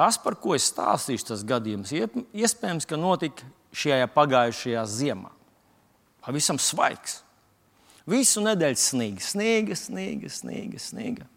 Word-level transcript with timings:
tas, 0.00 0.16
par 0.16 0.38
ko 0.40 0.56
es 0.56 0.70
stāstīšu, 0.72 1.28
tas 1.34 1.44
gadījums 1.44 1.92
iespējams, 1.92 2.88
ka 2.88 2.96
notika 2.96 3.44
šajā 3.76 4.08
pagājušajā 4.14 4.86
ziemā. 4.88 5.34
Pavisam 6.24 6.56
svaigs. 6.60 7.20
Visu 8.08 8.40
nedēļu 8.42 8.80
sniega, 8.80 9.22
sniega, 9.22 9.76
sniega, 9.76 10.32
sniega. 10.32 10.80
sniega. 10.80 11.28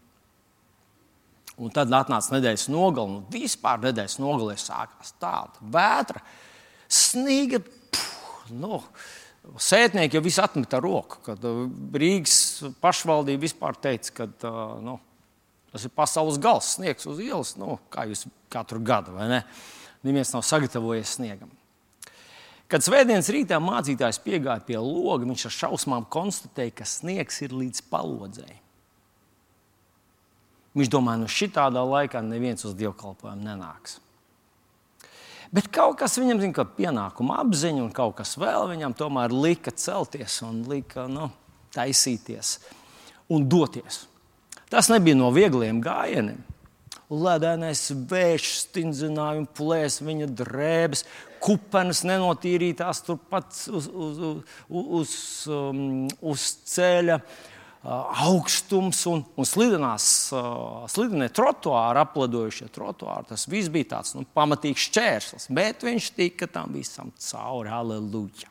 Un 1.54 1.70
tad 1.70 1.92
atnāca 1.94 2.34
nedēļas 2.34 2.66
nogale, 2.72 3.20
un 3.20 3.26
vispār 3.30 3.82
nedēļas 3.84 4.16
nogalē 4.18 4.56
sākās 4.58 5.12
tāda 5.22 5.68
vētra, 5.76 6.22
sniega. 6.90 7.60
Puh, 7.62 8.48
nu, 8.54 8.80
Sētnieki 9.60 10.16
jau 10.16 10.22
viss 10.24 10.40
atmeta 10.40 10.80
roku, 10.80 11.18
kad 11.26 11.42
uh, 11.44 11.66
Rīgas 12.00 12.64
pašvaldība 12.80 13.44
vispār 13.44 13.76
teica, 13.76 14.14
ka 14.16 14.26
uh, 14.48 14.62
nu, 14.82 14.96
tas 15.74 15.84
ir 15.88 15.90
pasaules 15.90 16.38
gals, 16.38 16.76
sniegs 16.76 17.08
uz 17.10 17.18
ielas, 17.18 17.56
nu, 17.58 17.80
kā 17.90 18.06
jūs 18.06 18.28
katru 18.52 18.78
gadu, 18.78 19.16
vai 19.18 19.26
ne? 19.26 19.40
Neviens 20.06 20.30
nav 20.30 20.44
sagatavojies 20.46 21.16
sniegam. 21.16 21.50
Kad 22.70 22.84
svētdienas 22.86 23.26
rītā 23.34 23.58
mācītājs 23.60 24.20
piegāja 24.22 24.62
pie 24.64 24.78
loga, 24.78 25.26
viņš 25.26 25.48
ar 25.48 25.54
šausmām 25.56 26.06
konstatēja, 26.10 26.76
ka 26.78 26.86
sniegs 26.88 27.42
ir 27.42 27.56
līdz 27.56 27.82
palodzei. 27.90 28.60
Viņš 30.78 30.90
domāja, 30.90 31.22
nu 31.22 31.28
šitādā 31.30 31.82
laikā 31.86 32.22
neviens 32.22 32.64
uz 32.66 32.74
dievkalpojumu 32.78 33.46
nenāks. 33.46 33.98
Bet 35.54 35.68
kaut 35.74 36.00
kas 36.00 36.16
viņam 36.18 36.40
zina, 36.42 36.54
ka 36.56 36.64
pienākuma 36.66 37.42
apziņa 37.44 37.82
un 37.84 37.92
kaut 37.94 38.16
kas 38.22 38.34
vēl 38.40 38.70
viņam 38.72 38.96
tomēr 38.98 39.34
lika 39.34 39.74
celties 39.74 40.40
un 40.46 40.64
lika 40.70 41.04
nu, 41.10 41.28
taisīties 41.74 42.56
un 43.30 43.46
doties. 43.50 44.04
Tas 44.74 44.90
nebija 44.90 45.14
no 45.18 45.30
viegliem 45.34 45.78
gājieniem. 45.84 46.42
Ledēnais 47.14 47.86
vējš 48.10 48.50
stindzināja 48.64 49.44
un 49.44 49.46
plēs 49.46 50.00
viņa 50.02 50.26
drēbes, 50.34 51.04
kupenes 51.44 52.02
nenotīrītās 52.08 53.04
turpat 53.06 53.54
uz, 53.70 53.86
uz, 53.86 54.22
uz, 54.24 54.62
uz, 54.98 55.18
um, 55.52 55.82
uz 56.32 56.46
ceļa. 56.74 57.20
Uh, 57.20 57.50
augstums 57.84 59.02
un, 59.10 59.20
un 59.36 59.46
slidenās, 59.48 60.06
slidenie 60.92 61.28
trotuāri, 61.34 62.00
apladojušie 62.00 62.70
trotuāri. 62.72 63.28
Tas 63.28 63.44
viss 63.50 63.72
bija 63.72 63.90
tāds 63.98 64.14
nu, 64.16 64.24
pamatīgs 64.36 64.86
šķērslis, 64.88 65.50
bet 65.54 65.84
viņš 65.84 66.10
tika 66.16 66.48
tam 66.50 66.72
visam 66.76 67.12
cauri. 67.20 67.72
Aleluja! 67.74 68.48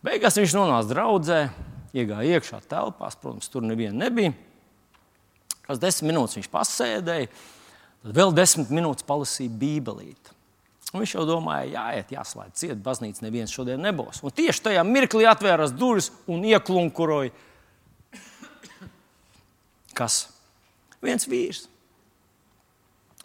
Beigās 0.00 0.38
viņš 0.40 0.56
nonāca 0.56 0.88
draudzē, 0.94 1.40
iegāja 1.96 2.38
iekšā 2.38 2.60
telpās, 2.70 3.16
protams, 3.20 3.48
tur 3.50 3.64
neviena 3.66 4.06
nebija. 4.06 4.34
Pēc 5.66 5.80
desmit 5.82 6.10
minūtes 6.10 6.38
viņš 6.38 6.50
pasēdēja, 6.50 7.30
tad 8.02 8.16
vēl 8.16 8.34
desmit 8.34 8.72
minūtes 8.74 9.06
palasīja 9.06 9.52
Bībelīti. 9.60 10.36
Un 10.90 11.04
viņš 11.04 11.12
jau 11.14 11.26
domāja, 11.28 11.68
jāiet, 11.70 12.10
jāslēdz 12.16 12.58
ciet, 12.58 12.78
baznīca 12.82 13.22
neviens 13.22 13.52
šodien 13.54 13.82
nebūs. 13.84 14.24
Un 14.26 14.34
tieši 14.34 14.64
tajā 14.64 14.82
mirklī 14.86 15.28
atvērās 15.30 15.74
durvis 15.76 16.10
un 16.30 16.42
ieklunkuroja. 16.48 17.30
Kas? 19.94 20.24
Viens 21.04 21.28
vīrs. 21.30 21.68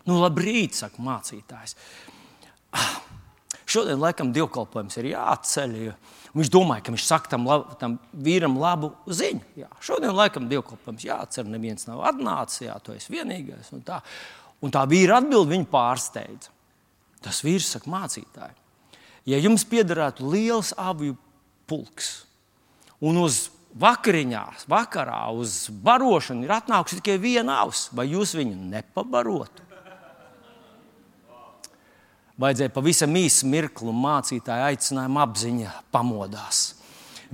Nu, 0.05 0.19
labrīt, 0.21 0.77
saka 0.77 1.01
mācītājs. 1.01 1.73
Ah, 2.77 2.99
šodien, 3.65 3.97
laikam, 3.97 4.29
dievkalpojums 4.35 5.01
ir 5.01 5.09
jāatceļ. 5.15 5.75
Jo 5.87 5.95
viņš 6.35 6.51
domāja, 6.51 6.83
ka 6.85 6.93
viņš 6.93 7.05
saka 7.07 7.31
tam, 7.31 7.47
lab, 7.47 7.69
tam 7.79 7.97
vīram 8.25 8.57
labu 8.59 8.91
ziņu. 9.07 9.41
Jā, 9.61 9.69
šodien, 9.83 10.13
laikam, 10.15 10.49
dievkalpojums 10.51 11.07
jāatcer. 11.07 11.47
Neviens 11.49 11.87
nav 11.89 12.03
atnācis, 12.11 12.65
jā, 12.67 12.75
tu 12.83 12.95
esi 12.95 13.13
vienīgais. 13.15 13.71
Un 13.75 13.83
tā, 13.87 14.01
un 14.63 14.73
tā 14.73 14.83
vīra 14.89 15.21
atbild 15.21 15.49
viņu 15.51 15.69
pārsteidza. 15.71 16.51
Tas 17.25 17.41
vīrs 17.45 17.71
saka, 17.73 17.89
mācītāji, 17.89 18.53
ja 19.31 19.41
jums 19.41 19.65
piederētu 19.65 20.27
liels 20.29 20.75
aviju 20.77 21.15
pulks 21.65 22.11
un 23.01 23.17
uz 23.23 23.47
vakariņās, 23.81 24.67
vakarā 24.71 25.23
uz 25.35 25.65
barošanu 25.83 26.45
ir 26.45 26.53
atnākusi 26.55 27.01
tikai 27.01 27.17
viena 27.21 27.59
avs, 27.63 27.89
vai 27.95 28.07
jūs 28.11 28.35
viņu 28.37 28.69
nepabarotu? 28.71 29.65
Vajadzēja 32.41 32.73
pavisam 32.75 33.13
īsu 33.15 33.47
mirkli, 33.47 33.87
un 33.87 34.01
mācītāja 34.03 34.71
aicinājuma 34.73 35.23
apziņa 35.23 35.75
pamodās. 35.95 36.65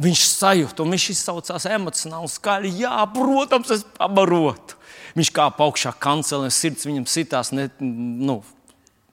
Viņš 0.01 0.21
sajūta, 0.29 0.85
un 0.85 0.93
viņš 0.93 1.07
izsaucās 1.15 1.65
emocionāli 1.69 2.29
skaļi. 2.31 2.71
Jā, 2.83 3.01
protams, 3.13 3.73
es 3.73 3.83
pabarotu. 3.97 4.77
Viņš 5.17 5.31
kā 5.35 5.49
augšā 5.51 5.91
kancelē, 5.99 6.51
sirds 6.53 6.85
viņam 6.87 7.09
sitās 7.09 7.51
ne, 7.51 7.67
nu, 7.81 8.39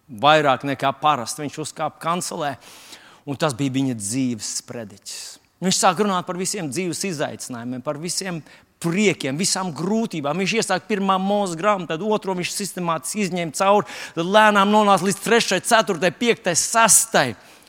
vairāk 0.09 0.69
nekā 0.69 0.93
parasti. 1.01 1.43
Viņš 1.47 1.59
uzkāpa 1.65 1.99
kancelē, 2.05 2.55
un 3.27 3.41
tas 3.41 3.57
bija 3.57 3.79
viņa 3.81 3.97
dzīves 3.99 4.55
sprediķis. 4.61 5.38
Viņš 5.65 5.79
sāk 5.81 6.01
runāt 6.05 6.27
par 6.29 6.39
visiem 6.39 6.69
dzīves 6.71 7.01
izaicinājumiem, 7.09 7.83
par 7.83 7.99
visiem 7.99 8.39
priekiem, 8.83 9.39
visām 9.39 9.73
grūtībām. 9.75 10.39
Viņš 10.39 10.55
iesāk 10.61 10.87
pirmā 10.91 11.17
mūža 11.19 11.59
grāmatu, 11.59 11.91
tad 11.95 12.05
otro 12.07 12.37
viņš 12.39 12.53
sistemātiski 12.55 13.25
izņēma 13.27 13.57
cauri, 13.59 13.89
tad 14.15 14.31
lēnām 14.37 14.71
nonāca 14.71 15.09
līdz 15.09 15.23
3, 15.25 15.59
4, 15.67 16.13
5, 16.23 16.53
6. 16.63 17.19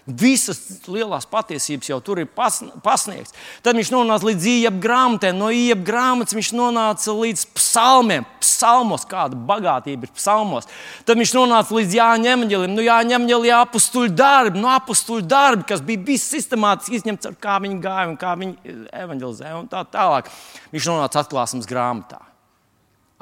Visas 0.09 0.57
lielās 0.89 1.27
patiesības 1.29 1.89
jau 1.91 1.99
tur 2.01 2.21
ir 2.23 2.27
pasniegts. 2.33 3.35
Tad 3.61 3.77
viņš 3.77 3.91
nonāca 3.93 4.25
līdz 4.25 4.45
iepa 4.49 4.79
grāmatē, 4.81 5.29
no 5.37 5.51
iepa 5.53 5.83
grāmatas 5.85 6.33
viņš 6.33 6.49
nonāca 6.57 7.13
līdz 7.13 7.43
psalmiem. 7.53 8.25
Psalmos, 8.41 9.05
kāda 9.09 9.37
bagātība 9.37 10.07
ir 10.07 10.13
psalmos. 10.15 10.65
Tad 11.05 11.19
viņš 11.19 11.33
nonāca 11.37 11.77
līdz 11.77 11.93
Jāņa 11.99 12.31
evanģēlim, 12.33 12.73
nu, 12.73 12.85
evanģēlī 12.87 13.51
apstuļu 13.59 14.15
darbi, 14.17 14.63
no 14.63 14.71
apstuļu 14.73 15.27
darbi, 15.29 15.67
kas 15.69 15.85
bija 15.85 16.01
viss 16.09 16.33
sistemātiski 16.33 16.97
izņemts, 16.97 17.29
kā 17.43 17.59
viņi 17.61 17.77
gāja 17.83 18.07
un 18.09 18.17
kā 18.17 18.33
viņi 18.39 18.79
evanģelizēja 19.03 19.61
un 19.61 19.69
tā 19.69 19.83
tālāk. 19.93 20.33
Viņš 20.73 20.89
nonāca 20.89 21.21
atklāsmes 21.21 21.69
grāmatā. 21.69 22.23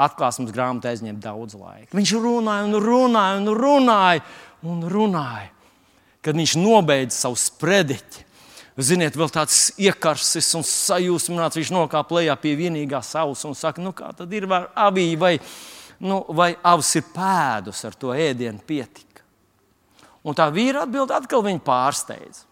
Atklāsmes 0.08 0.56
grāmatā 0.56 0.94
aizņēma 0.94 1.20
daudz 1.20 1.60
laika. 1.60 1.92
Viņš 1.98 2.16
runāja 2.22 2.70
un 2.70 2.80
runāja 2.80 3.38
un 3.44 3.54
runāja 3.58 4.26
un 4.64 4.84
runāja 4.88 5.52
kad 6.28 6.36
viņš 6.36 6.58
nobeidza 6.60 7.16
savu 7.16 7.40
sprediķi. 7.40 8.26
Ziniet, 8.78 9.16
vēl 9.18 9.32
tāds 9.34 9.72
iekarsis 9.82 10.52
un 10.60 10.66
sajūsmināts. 10.68 11.58
Viņš 11.58 11.72
nokāpa 11.74 12.20
lejā 12.20 12.36
pie 12.38 12.52
vienīgā 12.60 13.00
saules 13.02 13.42
un 13.48 13.56
saka, 13.58 13.82
nu 13.82 13.94
kā 13.96 14.12
tad 14.14 14.34
ir 14.36 14.46
ar 14.52 14.68
aviju, 14.90 15.16
vai, 15.24 15.32
nu, 16.04 16.20
vai 16.36 16.52
avs 16.62 16.92
ir 17.00 17.08
pēdus 17.16 17.82
ar 17.88 17.96
to 17.98 18.12
ēdienu 18.14 18.62
pietika. 18.68 19.24
Un 20.28 20.38
tā 20.38 20.50
vīra 20.54 20.84
atbild 20.86 21.16
atkal 21.16 21.42
viņa 21.48 21.64
pārsteidz. 21.66 22.44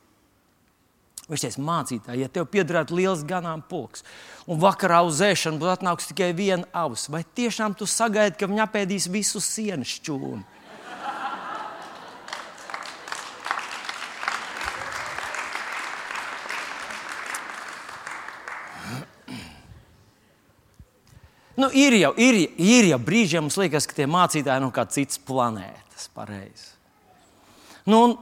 Viņš 1.28 1.44
teica, 1.44 1.68
mācītāji, 1.68 2.24
ja 2.24 2.32
tev 2.32 2.48
piederētu 2.54 2.96
liels 2.96 3.24
ganāmpulks, 3.26 4.06
un 4.50 4.60
vakarā 4.62 5.02
uz 5.06 5.20
ēšanu 5.26 5.58
būtu 5.62 5.74
atnākusi 5.74 6.14
tikai 6.14 6.32
viena 6.38 6.70
avs, 6.70 7.08
vai 7.10 7.24
tiešām 7.26 7.74
tu 7.78 7.90
sagaidi, 7.90 8.38
ka 8.40 8.50
viņa 8.50 8.68
apēdīs 8.70 9.10
visu 9.12 9.42
sienas 9.42 9.98
čūnu? 10.06 10.44
Nu, 21.56 21.70
ir, 21.72 21.96
jau, 21.96 22.12
ir, 22.20 22.42
ir 22.60 22.90
jau 22.90 23.00
brīžiem, 23.00 23.46
mums 23.46 23.56
liekas, 23.60 23.88
ka 23.88 23.96
tie 23.96 24.08
mācītāji 24.12 24.64
no 24.64 24.72
kādas 24.76 24.98
citas 24.98 25.22
planētas. 25.24 26.10
Pareizi. 26.16 26.74
Nu, 27.88 28.18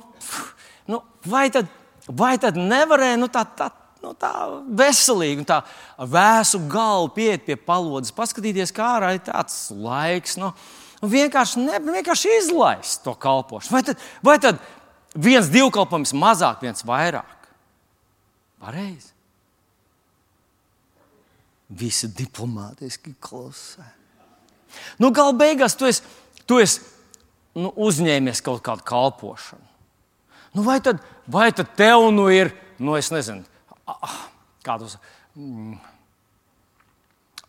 nu, 0.85 0.99
vai, 1.25 1.47
tad, 1.53 1.69
vai 2.05 2.35
tad 2.41 2.59
nevarēja 2.59 3.17
nu, 3.17 3.29
tā, 3.33 3.41
tā, 3.57 3.69
nu, 4.03 4.11
tā 4.19 4.31
veselīgi, 4.77 5.47
tā 5.49 5.61
vēsu 5.97 6.61
galvu 6.69 7.13
pieiet 7.15 7.45
pie 7.47 7.57
palodzes, 7.57 8.13
paskatīties, 8.15 8.73
kā 8.75 8.91
ārā 8.99 9.13
ir 9.15 9.23
tāds 9.25 9.57
laiks. 9.73 10.37
Nu, 10.41 10.51
nu, 11.01 11.09
vienkārši, 11.13 11.63
ne, 11.63 11.79
vienkārši 11.87 12.37
izlaist 12.41 13.01
to 13.07 13.15
kalpošanu. 13.17 13.77
Vai 13.77 13.83
tad, 13.87 14.05
vai 14.25 14.37
tad 14.43 14.61
viens 15.15 15.49
divkalpojums 15.53 16.13
mazāk, 16.17 16.61
viens 16.65 16.85
vairāk? 16.85 17.49
Pareizi. 18.61 19.12
Visi 21.69 22.09
diplomātiski 22.11 23.15
klusē. 23.23 23.85
Nu, 24.99 25.11
Galu 25.13 25.35
beigās 25.37 25.77
tu 25.77 25.87
esi, 25.87 26.03
tu 26.49 26.59
esi 26.61 26.81
nu, 27.55 27.71
uzņēmies 27.85 28.41
kaut 28.45 28.63
kādu 28.65 28.85
kalpošanu. 28.87 29.69
Nu, 30.53 30.65
vai, 30.65 30.79
tad, 30.85 31.01
vai 31.25 31.49
tad 31.55 31.71
tev 31.77 32.09
nu 32.13 32.27
ir, 32.33 32.51
nu, 32.81 32.97
es 32.97 33.09
nezinu, 33.13 33.45
kādus. 34.65 34.99
Mm, 35.37 35.79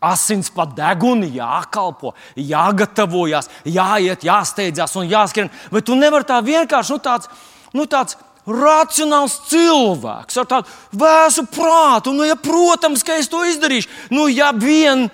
Asins 0.04 0.50
pa 0.52 0.66
deguni 0.68 1.30
jākalpo, 1.32 2.12
jāgatavojas, 2.36 3.48
jāiet, 3.64 4.26
jāsteidzās 4.26 4.92
un 5.00 5.08
jāskrien. 5.08 5.48
Vai 5.72 5.80
tu 5.80 5.96
nevari 5.96 6.28
tā 6.28 6.42
vienkārši, 6.44 6.92
nu, 6.92 7.00
tāds, 7.00 7.30
nu, 7.72 7.86
tāds 7.88 8.18
racionāls 8.46 9.38
cilvēks 9.48 10.40
ar 10.40 10.48
tādu 10.50 11.00
vēsu 11.00 11.46
prātu. 11.52 12.12
Nu, 12.16 12.26
ja, 12.28 12.36
protams, 12.36 13.04
ka 13.06 13.16
es 13.20 13.30
to 13.32 13.44
izdarīšu. 13.48 13.90
Nu, 14.14 14.26
ja 14.28 14.52
vien, 14.52 15.08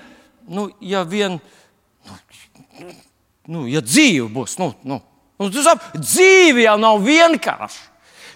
nu, 0.50 0.68
ja 0.80 1.04
vien 1.06 1.38
nu, 2.08 2.18
nu, 3.46 3.68
ja 3.70 3.82
dzīve 3.84 4.28
būs, 4.34 4.58
nu, 4.60 4.72
nu, 4.82 5.00
nu, 5.38 5.52
sap, 5.62 5.92
dzīve 5.98 6.66
jau 6.66 6.76
nav 6.80 7.04
vienkārša. 7.06 7.86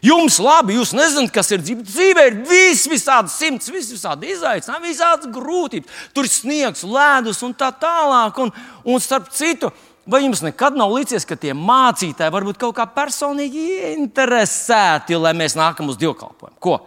Jums 0.05 0.37
labi, 0.43 0.75
jūs 0.77 0.91
nezināt, 0.93 1.31
kas 1.33 1.49
ir 1.55 1.63
dzīve. 1.65 1.85
Dzīvē 1.89 2.25
ir 2.29 2.35
vis, 2.45 2.83
visādi 2.93 3.33
simts, 3.33 3.71
vis, 3.73 3.89
visādi 3.95 4.35
izaicinājumi, 4.35 4.91
visādas 4.91 5.31
grūtības. 5.33 6.03
Tur 6.13 6.29
ir 6.29 6.33
sniegs, 6.33 6.83
ledus 6.85 7.41
un 7.47 7.55
tā 7.57 7.71
tālāk. 7.81 8.37
Un, 8.45 8.53
un 8.85 9.01
starp 9.01 9.31
citu, 9.33 9.71
vai 10.07 10.23
jums 10.25 10.43
nekad 10.45 10.77
nav 10.79 10.93
licies, 10.95 11.27
ka 11.29 11.37
tie 11.41 11.55
mācītāji 11.57 12.33
varbūt 12.35 12.61
kaut 12.61 12.77
kā 12.77 12.87
personīgi 12.91 13.65
interesēti, 13.95 15.17
lai 15.21 15.33
mēs 15.37 15.57
nākam 15.59 15.89
uz 15.93 15.99
dievkalpojumu? 16.01 16.61
Ko? 16.61 16.79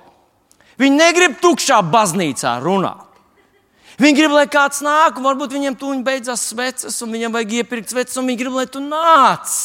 Viņi 0.78 1.00
negrib 1.00 1.40
tukšā 1.42 1.82
baznīcā 1.90 2.58
runāt. 2.62 3.04
Viņi 3.98 4.14
grib, 4.20 4.36
lai 4.38 4.46
kāds 4.46 4.84
nāk, 4.86 5.18
un 5.18 5.26
varbūt 5.26 5.56
viņam 5.56 5.76
tuņi 5.82 6.06
beidzās 6.06 6.44
sveces, 6.52 7.00
un 7.02 7.16
viņam 7.16 7.34
vajag 7.34 7.56
iepirkt 7.64 7.90
sveces, 7.90 8.18
un 8.22 8.30
viņi 8.30 8.42
grib, 8.44 8.58
lai 8.60 8.68
tu 8.70 8.82
nāc. 8.84 9.56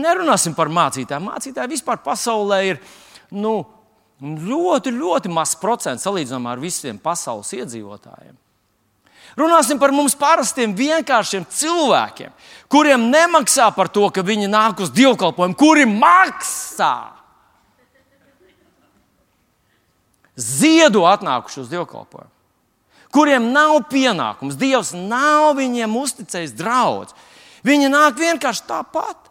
Nerunāsim 0.00 0.56
par 0.56 0.72
mācītājiem. 0.72 1.28
Mācītāji 1.28 1.74
vispār 1.76 2.00
pasaulē 2.02 2.62
ir 2.70 2.80
nu, 3.36 3.58
ļoti, 4.22 4.94
ļoti 4.96 5.30
mazs 5.32 5.60
procents 5.60 6.06
salīdzinājumā 6.08 6.56
ar 6.56 6.62
visiem 6.62 6.98
pasaules 7.02 7.52
iedzīvotājiem. 7.60 8.32
Runāsim 9.34 9.80
par 9.82 9.90
mums 9.90 10.14
parastiem, 10.14 10.76
vienkāršiem 10.78 11.46
cilvēkiem, 11.50 12.30
kuriem 12.70 13.08
nemaksā 13.10 13.66
par 13.74 13.90
to, 13.90 14.06
ka 14.14 14.22
viņi 14.22 14.46
nāk 14.52 14.84
uz 14.84 14.94
dievkalpojumu, 14.94 15.58
kuri 15.58 15.88
maksā. 15.90 17.14
ziedu 20.36 21.04
atnākuši 21.06 21.62
uz 21.62 21.70
dievkalpojumu, 21.70 22.30
kuriem 23.14 23.50
nav 23.54 23.84
pienākums. 23.90 24.58
Dievs 24.58 24.92
nav 24.94 25.54
viņiem 25.58 25.94
uzticējis 26.00 26.56
draudz. 26.58 27.14
Viņi 27.64 27.90
nāk 27.92 28.18
vienkārši 28.18 28.66
tāpat. 28.68 29.30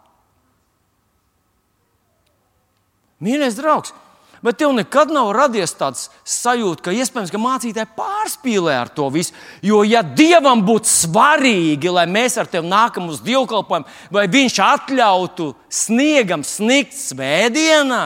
Mīļais 3.24 3.60
draugs, 3.60 3.94
bet 4.44 4.60
tev 4.60 4.74
nekad 4.76 5.12
nav 5.14 5.32
radies 5.36 5.74
tāds 5.80 6.10
sajūta, 6.28 6.84
ka 6.86 6.96
iespējams, 6.96 7.32
ka 7.32 7.42
mācītāji 7.42 7.94
pārspīlē 7.98 8.76
ar 8.82 8.92
to 8.94 9.08
visu. 9.14 9.34
Jo, 9.64 9.82
ja 9.88 10.04
Dievam 10.04 10.66
būtu 10.68 10.92
svarīgi, 10.92 11.92
lai 11.94 12.06
mēs 12.12 12.38
ar 12.42 12.52
tevi 12.52 12.68
nākam 12.68 13.08
uz 13.14 13.24
dievkalpojumu, 13.24 13.90
vai 14.14 14.28
Viņš 14.34 14.60
atļautu 14.66 15.50
sniegam 15.72 16.44
sniegt 16.48 16.96
svētdienā, 16.98 18.06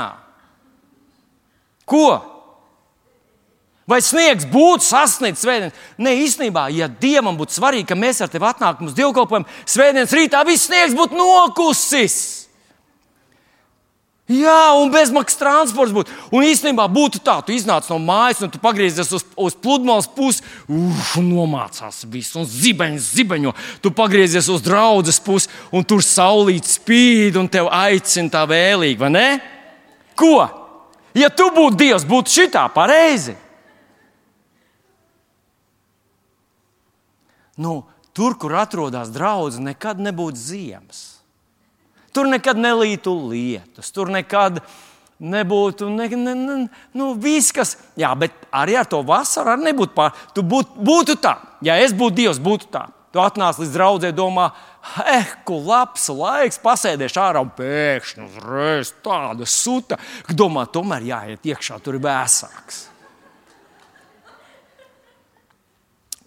ko? 1.87 2.09
Vai 3.87 4.01
sniegs 4.03 4.43
būtu 4.51 4.83
sasniegts 4.83 5.45
svētdienas? 5.45 5.85
Nē, 6.03 6.11
īstenībā, 6.25 6.65
ja 6.75 6.89
Dievam 6.91 7.37
būtu 7.39 7.55
svarīgi, 7.55 7.87
ka 7.87 7.95
mēs 7.95 8.19
ar 8.19 8.29
tevi 8.29 8.43
atnākam 8.45 8.89
uz 8.89 8.97
dievkalpojumu, 8.97 9.47
svētdienas 9.63 10.11
rītā 10.11 10.41
viss 10.45 10.67
sniegs 10.67 10.95
būtu 10.97 11.15
nokusis. 11.15 12.17
Jā, 14.27 14.73
un 14.75 14.89
bezmaksas 14.91 15.39
transports 15.39 15.93
būtu. 15.95 16.11
Un 16.35 16.43
īstenībā 16.43 16.83
būtu 16.91 17.21
tā, 17.23 17.37
tu 17.47 17.53
iznāc 17.55 17.87
no 17.87 17.95
mājas, 18.03 18.41
un 18.43 18.51
tu 18.51 18.59
pagriezies 18.59 19.13
uz, 19.15 19.23
uz 19.39 19.55
pludmales 19.55 20.09
pusi, 20.11 20.43
uf, 20.67 21.13
nomācās 21.23 22.03
viss, 22.11 22.35
un 22.35 22.43
zibeņš 22.43 23.09
zibeņo. 23.15 23.55
Tu 23.85 23.93
pagriezies 23.95 24.51
uz 24.51 24.65
draudzes 24.65 25.21
pusi, 25.23 25.47
un 25.71 25.87
tur 25.87 26.03
saulīt 26.03 26.67
spīd, 26.67 27.39
un 27.39 27.47
tev 27.47 27.71
aicina 27.71 28.35
tā 28.35 28.43
vēlīgi, 28.51 28.99
vai 28.99 29.13
ne? 29.15 29.27
Ko? 30.19 30.35
Ja 31.15 31.31
tu 31.31 31.47
būtu 31.55 31.79
Dievs, 31.79 32.07
būtu 32.07 32.41
šitā 32.41 32.67
pareizi. 32.75 33.37
nu, 37.57 37.83
tur, 38.13 38.37
kur 38.37 38.53
atrodas 38.55 39.09
draugs, 39.13 39.57
nekad 39.59 39.99
nebūtu 39.99 40.37
ziemas. 40.37 41.16
Tur 42.17 42.25
nekad 42.25 42.57
nelītu 42.57 43.13
lietus, 43.29 43.91
tur 43.93 44.09
nekad 44.09 44.57
nebūtu 45.21 45.89
ne, 45.93 46.07
ne, 46.09 46.33
ne, 46.33 46.55
nu, 46.97 47.11
viss, 47.21 47.53
kas. 47.53 47.75
Jā, 47.97 48.09
bet 48.17 48.33
arī 48.53 48.77
ar 48.79 48.89
to 48.89 49.03
vasaru 49.05 49.53
arī 49.53 49.67
nebūtu 49.69 49.93
pār. 49.93 50.15
Tu 50.33 50.41
būt, 50.41 50.79
būtu 50.81 51.17
tā, 51.21 51.35
ja 51.65 51.77
es 51.81 51.93
būtu 51.93 52.17
Dievs, 52.17 52.41
būtu 52.41 52.71
tā. 52.73 52.87
Tu 53.13 53.21
atnāc 53.21 53.61
līdz 53.61 53.71
draudzē, 53.73 54.11
domā, 54.17 54.49
eh, 55.05 55.29
ko 55.45 55.61
labs 55.61 56.09
laiks, 56.09 56.57
pasēdēšu 56.65 57.21
ārā 57.21 57.45
un 57.45 57.53
pēkšņi 57.53 58.25
uzreiz 58.25 58.93
tāda 59.05 59.45
suta, 59.45 60.01
ka 60.25 60.33
domā, 60.33 60.65
tomēr 60.73 61.05
jāiet 61.05 61.45
iekšā, 61.53 61.79
tur 61.85 61.97
ir 61.97 62.03
vēsāks. 62.03 62.87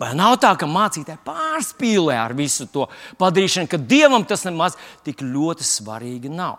Vai 0.00 0.14
nav 0.16 0.38
tā, 0.40 0.54
ka 0.56 0.64
mācītāji 0.64 1.20
pārspīlē 1.26 2.16
ar 2.16 2.32
visu 2.36 2.64
to 2.72 2.86
padarīšanu, 3.20 3.68
ka 3.68 3.76
dievam 3.76 4.24
tas 4.24 4.46
nemaz 4.48 4.78
tik 5.04 5.20
ļoti 5.20 5.66
svarīgi 5.66 6.32
nav? 6.32 6.56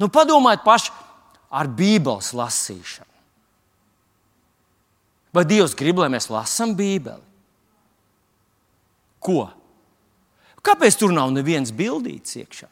Nu, 0.00 0.08
padomājiet 0.08 0.64
paši 0.64 0.94
ar 1.52 1.68
Bībeles 1.68 2.32
lasīšanu. 2.32 3.10
Vai 5.32 5.44
Dievs 5.48 5.76
grib, 5.76 6.00
lai 6.00 6.10
mēs 6.12 6.28
lasām 6.32 6.74
Bībeli? 6.76 7.24
Ko? 9.22 9.46
Kāpēc 10.64 10.96
tur 10.98 11.12
nav 11.14 11.32
nevienas 11.34 11.72
bildītas 11.74 12.36
iekšā? 12.40 12.68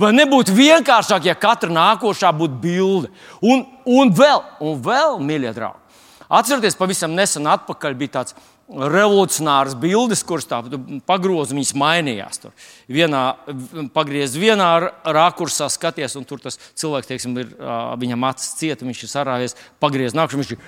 Vai 0.00 0.12
nebūtu 0.16 0.54
vienkāršāk, 0.56 1.26
ja 1.28 1.34
katra 1.36 1.68
nākošā 1.72 2.30
būtu 2.36 2.56
bilde? 2.62 3.10
Un, 3.44 3.66
un 3.84 4.12
vēl, 4.16 4.40
un 4.64 4.78
vēl, 4.80 5.18
mīļie 5.26 5.52
draugi, 5.56 5.79
Atcerieties, 6.30 6.78
pavisam 6.78 7.14
nesen 7.18 7.48
atpakaļ 7.50 7.96
bija 7.98 8.20
tāds 8.20 8.36
revolucionārs 8.70 9.74
bildes, 9.78 10.22
kuras 10.26 10.46
pagrozu 11.08 11.56
viņas 11.56 11.72
mainījās. 11.78 12.38
Tur 12.44 12.52
vienā 12.90 13.22
pagriezis 13.94 14.38
vienā 14.38 14.68
rakursā, 15.02 15.66
skaties, 15.72 16.14
un 16.20 16.26
tur 16.28 16.42
tas 16.42 16.58
cilvēks, 16.78 17.10
teiksim, 17.10 17.34
ir, 17.42 17.50
viņam 18.00 18.28
acis 18.30 18.54
cieta, 18.60 18.86
viņš 18.86 19.02
ir 19.02 19.10
sarāvies, 19.10 19.56
pagriezis 19.82 20.14
nākšanu, 20.18 20.44
viņš 20.44 20.54
ir 20.54 20.62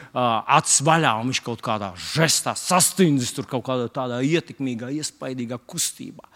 acis 0.59 0.83
vaļā, 0.89 1.15
un 1.23 1.31
viņš 1.31 1.43
kaut 1.47 1.63
kādā 1.65 1.93
žestā 2.11 2.57
sastindzis 2.59 3.35
tur 3.37 3.47
kaut 3.51 3.67
kādā 3.71 3.87
tādā 3.93 4.19
ietekmīgā, 4.27 4.91
iespaidīgā 4.99 5.61
kustībā. 5.63 6.27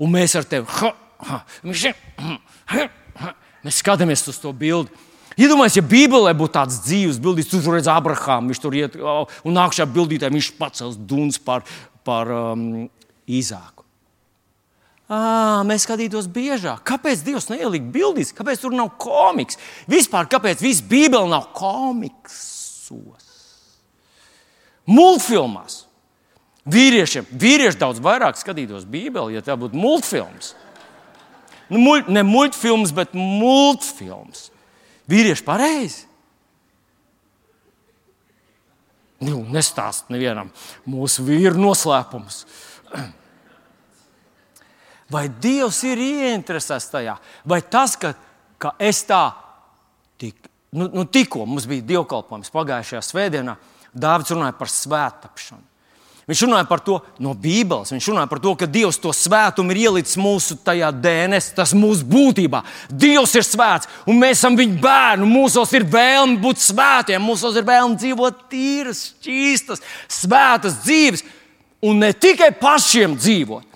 Un 0.00 0.16
mēs 0.16 0.38
ar 0.40 0.48
tevi, 0.48 0.68
ha, 0.80 0.94
ha, 1.28 1.44
viņš 1.60 1.88
ir, 1.92 2.04
ha, 2.72 2.88
ha, 3.20 3.34
mēs 3.66 3.84
skatāmies 3.84 4.24
uz 4.32 4.40
to 4.40 4.56
bildi. 4.56 5.11
Iedomājieties, 5.40 5.78
ja 5.80 5.88
Bībelē 5.88 6.32
būtu 6.36 6.54
tāds 6.56 6.80
dzīves 6.84 7.20
bildīts, 7.22 7.50
tur 7.52 7.76
redz 7.76 7.88
Abrahāmu, 7.90 8.52
viņš 8.52 8.60
tur 8.62 8.76
iet, 8.76 8.98
un 8.98 9.56
nākamajā 9.56 9.86
bildītē 9.94 10.32
viņš 10.32 10.50
pacels 10.58 10.98
duns 10.98 11.40
par, 11.40 11.64
par 12.04 12.28
um, 12.32 12.90
Īzāku. 13.28 13.82
À, 15.12 15.60
mēs 15.68 15.84
skatītos 15.84 16.28
biežāk. 16.32 16.80
Kāpēc 16.88 17.24
Dievs 17.26 17.50
neielika 17.50 17.90
bildīs? 17.92 18.32
Kāpēc 18.32 18.62
tur 18.62 18.72
nav 18.76 18.94
komiks? 19.02 19.58
Vispār, 19.90 20.28
kāpēc 20.30 20.62
viss 20.64 20.84
Bībele 20.84 21.28
nav 21.28 21.50
komiksos? 21.56 23.26
Multfilmās. 24.88 25.82
Vīriešiem, 26.62 27.26
vīrieši 27.34 27.80
daudz 27.80 27.98
vairāk 28.02 28.38
skatītos 28.38 28.86
Bībeli, 28.86 29.34
ja 29.34 29.42
tā 29.42 29.56
būtu 29.58 29.74
multfilms. 29.78 30.52
Nu, 31.72 31.80
muļ, 31.82 32.04
ne 32.12 32.22
multfilms, 32.26 32.92
bet 32.94 33.16
multfilms. 33.18 34.51
Vīrieši 35.10 35.44
pareizi. 35.46 36.06
Nu, 39.22 39.42
nestāst 39.54 40.10
nevienam 40.10 40.50
mūsu 40.88 41.22
vīru 41.26 41.58
noslēpumus. 41.60 42.42
Vai 45.12 45.26
Dievs 45.42 45.82
ir 45.86 46.00
ieinteresēts 46.00 46.88
tajā, 46.90 47.18
vai 47.44 47.58
tas, 47.68 47.98
ka, 48.00 48.14
ka 48.56 48.70
es 48.80 49.02
tā 49.04 49.26
tik, 50.16 50.48
nu, 50.72 50.86
nu, 50.88 51.04
tikko 51.04 51.44
mums 51.44 51.66
bija 51.68 51.84
dievkalpojums 51.90 52.48
pagājušajā 52.54 53.02
svētdienā, 53.04 53.58
Dārvids 53.92 54.32
runāja 54.32 54.56
par 54.56 54.70
svētāpšanu. 54.72 55.71
Viņš 56.30 56.44
runāja 56.46 56.66
par 56.70 56.78
to 56.86 57.00
no 57.18 57.32
Bībeles. 57.34 57.90
Viņš 57.90 58.06
runāja 58.12 58.30
par 58.30 58.38
to, 58.42 58.52
ka 58.58 58.68
Dievs 58.70 59.00
to 59.02 59.10
svētumu 59.16 59.74
ir 59.74 59.80
ielicis 59.88 60.14
mūsu 60.20 60.54
DNS, 60.62 61.50
tas 61.56 61.74
mūsu 61.74 62.06
būtībā. 62.06 62.60
Dievs 62.86 63.34
ir 63.34 63.46
svēts, 63.46 63.90
un 64.06 64.22
mēs 64.22 64.38
esam 64.38 64.58
viņa 64.58 64.78
bērni. 64.84 65.26
Mūsos 65.26 65.74
ir 65.74 65.88
vēlme 65.90 66.38
būt 66.42 66.62
svētiem, 66.62 67.26
mūsos 67.26 67.58
ir 67.58 67.66
vēlme 67.66 67.98
dzīvot 67.98 68.46
tīras, 68.52 69.02
šķīstas, 69.16 69.82
svētas 70.20 70.78
dzīves, 70.86 71.26
un 71.82 71.98
ne 72.04 72.14
tikai 72.14 72.52
pašiem 72.54 73.18
dzīvot. 73.18 73.66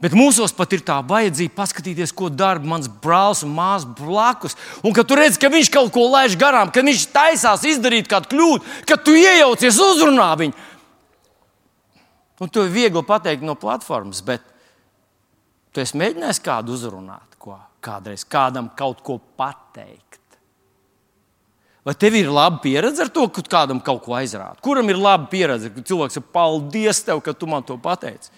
Bet 0.00 0.12
mūsos 0.16 0.52
pat 0.56 0.72
ir 0.76 0.82
tā 0.84 0.98
vajadzība 1.04 1.54
paskatīties, 1.56 2.12
ko 2.16 2.26
dara 2.32 2.60
mans 2.60 2.88
brālis 2.88 3.44
un 3.44 3.52
māsas 3.56 3.86
blakus. 4.00 4.56
Un 4.84 4.92
kad 4.96 5.08
tu 5.08 5.16
redz, 5.16 5.38
ka 5.40 5.48
viņš 5.52 5.70
kaut 5.72 5.92
ko 5.94 6.08
laiž 6.12 6.34
garām, 6.40 6.72
ka 6.72 6.82
viņš 6.84 7.06
taisās 7.12 7.64
izdarīt 7.68 8.08
kādu 8.10 8.32
kļūdu, 8.32 8.74
kad 8.88 9.04
tu 9.04 9.14
iejaucies, 9.16 9.80
uzrunā 9.80 10.32
viņu 10.40 10.72
Un 12.42 12.50
to 12.50 12.64
ir 12.66 12.72
viegli 12.74 13.02
pateikt 13.06 13.44
no 13.46 13.54
platformas, 13.58 14.22
bet 14.26 14.42
tu 15.74 15.82
esi 15.82 15.98
mēģinājis 15.98 16.42
kādu 16.42 16.74
uzrunāt, 16.74 17.36
ko, 17.38 17.58
kādreiz 17.84 18.26
kādam 18.26 18.72
kaut 18.78 19.04
ko 19.06 19.20
pateikt. 19.38 20.20
Vai 21.84 21.92
tev 22.00 22.16
ir 22.16 22.30
laba 22.32 22.62
pieredze 22.64 23.04
ar 23.04 23.10
to, 23.12 23.26
ka 23.28 23.44
kādam 23.44 23.82
kaut 23.84 24.00
ko 24.06 24.16
aizrāda? 24.16 24.56
Kuram 24.64 24.88
ir 24.88 24.98
laba 24.98 25.28
pieredze, 25.30 25.68
ka 25.70 25.84
cilvēks 25.84 26.16
ir 26.16 26.24
paldies 26.32 27.02
tev, 27.04 27.20
ka 27.20 27.34
tu 27.36 27.46
man 27.50 27.66
to 27.66 27.76
pateici? 27.78 28.32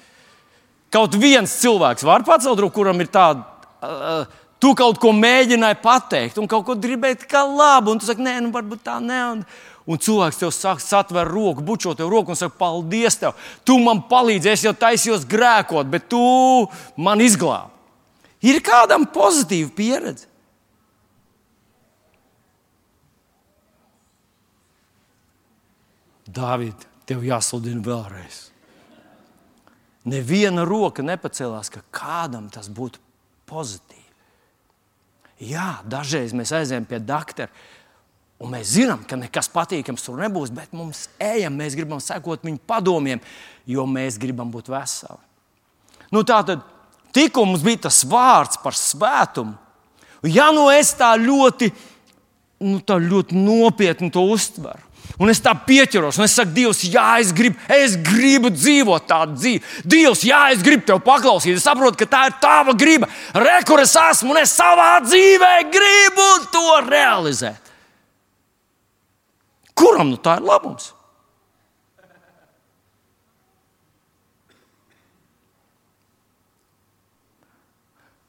Kaut 0.92 1.14
viens 1.18 1.54
cilvēks 1.60 2.04
var 2.06 2.24
pacelt 2.26 2.58
roku, 2.58 2.80
kuram 2.80 2.98
ir 3.02 3.08
tāda, 3.12 3.46
uh, 3.86 4.26
tu 4.62 4.72
kaut 4.78 4.98
ko 5.02 5.12
mēģināji 5.14 5.78
pateikt, 5.82 6.40
un 6.42 6.50
kaut 6.50 6.66
ko 6.66 6.76
gribēji 6.80 7.28
kā 7.30 7.44
labu, 7.46 7.94
un 7.94 8.02
tu 8.02 8.08
saki, 8.08 8.24
nē, 8.24 8.38
nu 8.42 8.52
varbūt 8.54 8.82
tā 8.86 8.98
nē. 9.02 9.20
Un, 9.36 9.44
un 9.86 10.00
cilvēks 10.02 10.40
tev 10.40 10.52
saka, 10.54 10.82
satver 10.82 11.28
roku, 11.30 11.64
bučo 11.64 11.94
tev 11.94 12.10
roku 12.10 12.34
un 12.34 12.38
saka, 12.38 12.56
paldies 12.58 13.18
tev. 13.20 13.36
Tu 13.64 13.78
man 13.82 14.02
palīdzi, 14.10 14.52
es 14.52 14.64
jau 14.66 14.74
taisījos 14.76 15.26
grēkot, 15.30 15.88
bet 15.90 16.08
tu 16.10 16.20
man 16.98 17.22
izglābi. 17.22 17.72
Ir 18.46 18.60
kādam 18.64 19.06
pozitīva 19.10 19.70
pieredze. 19.74 20.26
Dāvid, 26.26 26.76
tev 27.08 27.22
jāsludina 27.24 27.80
vēlreiz. 27.86 28.42
Neviena 30.06 30.66
roka 30.66 31.02
nepacēlās, 31.02 31.70
ka 31.72 31.80
kādam 31.94 32.50
tas 32.52 32.68
būtu 32.70 33.00
pozitīvi. 33.48 34.02
Jā, 35.46 35.80
dažreiz 35.84 36.32
mēs 36.36 36.52
aizējām 36.56 36.86
pie 36.88 37.00
doktora, 37.02 37.50
un 38.42 38.52
mēs 38.52 38.74
zinām, 38.76 39.02
ka 39.08 39.18
nekas 39.18 39.48
patīkams 39.52 40.04
tur 40.04 40.20
nebūs, 40.20 40.52
bet 40.54 40.74
mums 40.76 41.06
ejam, 41.22 41.56
mēs 41.56 41.76
gribam 41.78 42.02
sekot 42.02 42.44
viņa 42.46 42.62
padomiem, 42.68 43.22
jo 43.68 43.86
mēs 43.88 44.18
gribam 44.20 44.50
būt 44.52 44.70
veseli. 44.72 45.22
Nu, 46.12 46.22
tā 46.22 46.42
tad 46.46 46.64
tikko 47.16 47.46
mums 47.48 47.64
bija 47.66 47.86
tas 47.88 48.02
vārds 48.06 48.60
par 48.62 48.76
svētumu, 48.76 49.56
ja 50.26 50.50
nu 50.54 50.68
es 50.72 50.92
tā 50.98 51.14
ļoti, 51.18 51.70
nu, 52.66 52.80
tā 52.84 53.00
ļoti 53.02 53.38
nopietni 53.40 54.12
to 54.12 54.26
uztveru, 54.34 54.86
Un 55.16 55.30
es 55.32 55.38
tā 55.40 55.54
pieķeros, 55.56 56.18
un 56.18 56.26
es 56.26 56.34
saku, 56.36 56.52
Dievs, 56.56 56.82
jā, 56.92 57.04
es 57.22 57.30
gribu, 57.32 57.56
es 57.72 57.94
gribu 58.04 58.50
dzīvot 58.52 59.06
tādu 59.08 59.38
dzīvi. 59.38 59.62
Dievs, 59.88 60.24
jā, 60.28 60.42
es 60.52 60.64
gribu 60.64 60.84
tev 60.90 61.00
paklausīt. 61.04 61.56
Es 61.56 61.64
saprotu, 61.64 61.96
ka 62.02 62.08
tā 62.10 62.24
ir 62.28 62.34
tava 62.42 62.74
griba. 62.76 63.08
Re, 63.32 63.54
kur 63.68 63.80
es 63.80 63.94
esmu, 63.96 64.34
un 64.34 64.42
es 64.42 64.52
savā 64.58 64.98
dzīvē 65.06 65.52
gribu 65.72 66.26
to 66.52 66.66
realizēt. 66.90 67.65
Kuram 69.76 70.08
nu 70.12 70.20
tā 70.20 70.38
ir 70.40 70.46
labums? 70.46 70.92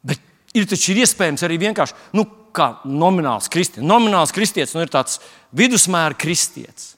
Bet 0.03 0.19
ir 0.57 0.67
taču 0.67 0.91
ir 0.93 1.05
iespējams 1.05 1.45
arī 1.47 1.59
vienkārši. 1.61 1.95
Nu, 2.17 2.27
kā 2.57 2.67
nomināls 2.85 3.49
kristietis. 3.53 3.85
Nomināls 3.85 4.33
kristietis 4.35 4.75
nu, 4.75 4.83
ir 4.83 4.91
tāds 4.93 5.21
vidusmēra 5.55 6.17
kristietis, 6.17 6.95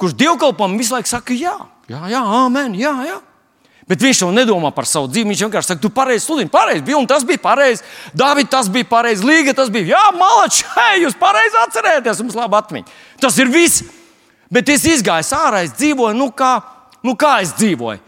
kurš 0.00 0.16
dievkalpam 0.18 0.78
visu 0.78 0.94
laiku 0.94 1.10
saka, 1.10 1.36
jā, 1.36 1.54
jā, 1.90 2.02
jā, 2.12 2.24
amen, 2.44 2.76
jā, 2.78 2.94
jā. 3.08 3.20
Bet 3.84 4.00
viņš 4.00 4.22
jau 4.22 4.30
nedomā 4.32 4.70
par 4.72 4.86
savu 4.88 5.10
dzīvi. 5.12 5.28
Viņš 5.28 5.42
vienkārši 5.44 5.68
saka, 5.68 5.82
tu 5.82 5.90
pareizi 5.92 6.24
sludini, 6.24 6.48
pareizi 6.48 6.80
bija, 6.86 6.96
un 6.96 7.08
tas 7.08 7.24
bija 7.28 7.40
pareizi. 7.42 7.84
Dāvidi, 8.16 8.48
tas 8.48 8.70
bija 8.72 8.88
pareizi, 8.88 9.26
Līga, 9.28 9.52
tas 9.56 9.68
bija. 9.72 9.90
Jā, 9.92 10.04
malači, 10.16 10.64
hei, 10.72 11.02
jūs 11.02 11.18
pareizi 11.20 11.60
atcerēties, 11.66 12.22
mums 12.24 12.38
labi 12.38 12.56
atmiņa. 12.62 12.96
Tas 13.24 13.38
ir 13.40 13.48
viss. 13.48 13.80
Bet 14.52 14.68
es 14.68 14.84
izgāju 14.84 15.24
ārā, 15.38 15.62
es 15.64 15.72
dzīvoju, 15.78 16.16
nu 16.18 16.28
kā, 16.36 16.58
nu 17.06 17.14
kā 17.16 17.38
es 17.42 17.54
dzīvoju. 17.56 18.02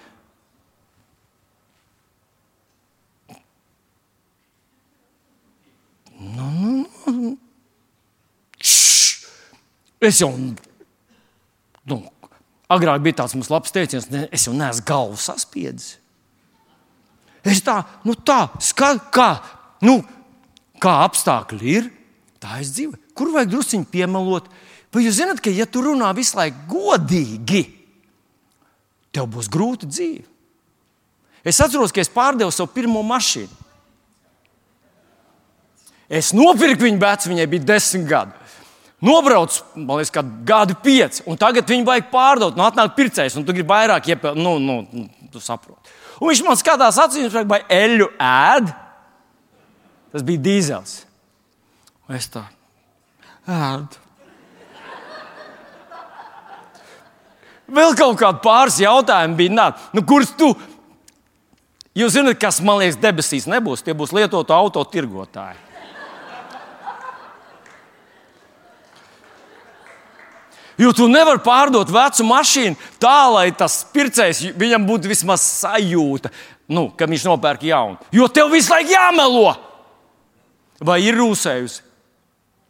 Nu, 6.37 6.51
nu, 6.53 7.15
nu. 7.17 7.33
Es 10.05 10.21
jau, 10.21 10.29
nu, 11.89 11.99
agrāk 12.69 13.01
bija 13.07 13.23
tāds 13.23 13.35
mums 13.39 13.49
labs 13.51 13.73
teiciens, 13.73 14.11
ne, 14.13 14.27
es 14.29 14.45
jau 14.45 14.53
neesmu 14.53 14.85
galvu 14.87 15.17
saspiedzis. 15.21 15.97
Es 17.47 17.63
tā, 17.65 17.79
nu 18.05 18.13
tā, 18.27 18.43
skat, 18.61 19.07
kā, 19.15 19.31
nu, 19.87 20.03
kā 20.83 20.99
apstākļi 21.07 21.77
ir, 21.79 21.91
tā 22.43 22.61
es 22.61 22.75
dzīvoju. 22.77 23.01
Kur 23.17 23.33
vajag 23.33 23.55
druskuļi 23.55 23.89
piemelot? 23.95 24.51
Vai 24.97 25.03
jūs 25.05 25.19
zināt, 25.19 25.43
ka, 25.45 25.53
ja 25.53 25.67
tu 25.69 25.83
runā 25.85 26.09
visu 26.17 26.39
laiku 26.39 26.63
godīgi, 26.71 27.67
tev 29.13 29.27
būs 29.35 29.51
grūti 29.53 29.89
dzīve? 29.91 30.25
Es 31.47 31.61
atceros, 31.61 31.93
ka 31.93 32.01
es 32.01 32.09
pārdevu 32.11 32.55
savu 32.55 32.73
pirmo 32.73 33.03
mašīnu. 33.05 33.53
Es 36.09 36.31
nopirku 36.33 36.87
viņu 36.87 37.03
bērnu, 37.03 37.33
viņai 37.35 37.47
bija 37.51 37.67
desmit 37.75 38.07
gadi. 38.09 38.47
Nobrauc, 39.05 39.59
man 39.77 40.01
liekas, 40.01 40.33
gadi 40.49 40.79
pieci, 40.81 41.21
un 41.29 41.37
tagad 41.37 41.69
viņu 41.69 41.85
vajag 41.85 42.09
pārdot. 42.15 42.57
Nu, 42.57 42.65
atnāk 42.65 42.95
pircējs, 42.97 43.37
un 43.37 43.45
tu 43.45 43.53
gribi 43.53 43.69
vairāk 43.69 44.09
iepelt, 44.15 44.41
nu, 44.41 44.57
nu, 44.63 44.79
nu, 44.89 45.29
tu 45.35 45.43
saproti. 45.45 45.93
Un 46.17 46.31
viņš 46.31 46.43
man 46.47 46.57
skatās 46.57 47.03
acīs, 47.05 47.37
vai 47.45 47.61
eļļu 47.69 48.09
ēd. 48.17 48.73
Tas 50.15 50.25
bija 50.25 50.45
dīzels. 50.49 50.97
Un 52.09 52.17
es 52.17 52.33
tā 52.33 52.47
ēdu. 53.45 54.06
Vēl 57.67 57.97
kaut 57.99 58.19
kādi 58.21 58.43
pāris 58.45 58.79
jautājumi 58.83 59.39
bija. 59.39 59.55
Nā, 59.57 59.69
nu, 59.97 60.05
kurš 60.07 60.35
tu? 60.39 60.53
Jūs 61.97 62.15
zināt, 62.15 62.39
kas 62.39 62.61
man 62.63 62.83
liekas, 62.83 62.99
debesīs 63.01 63.49
nebūs. 63.51 63.83
Tie 63.83 63.95
būs 63.97 64.13
lietotu 64.15 64.55
auto 64.55 64.85
tirgotāji. 64.93 65.67
Jo 70.77 70.91
tu 70.93 71.07
nevari 71.09 71.41
pārdot 71.41 71.89
vecu 71.89 72.25
mašīnu 72.29 72.77
tā, 73.01 73.17
lai 73.33 73.47
tas 73.57 73.79
pircējs 73.95 74.43
viņam 74.61 74.85
būtu 74.85 75.09
vismaz 75.09 75.41
sajūta, 75.63 76.29
nu, 76.69 76.91
ka 76.93 77.09
viņš 77.09 77.25
nopērk 77.31 77.65
jaunu. 77.71 77.97
Jo 78.13 78.29
tev 78.29 78.53
visu 78.53 78.75
laiku 78.75 78.93
jāmelo. 78.93 79.55
Vai 80.85 80.99
ir 81.07 81.17
rūsējusi 81.17 81.81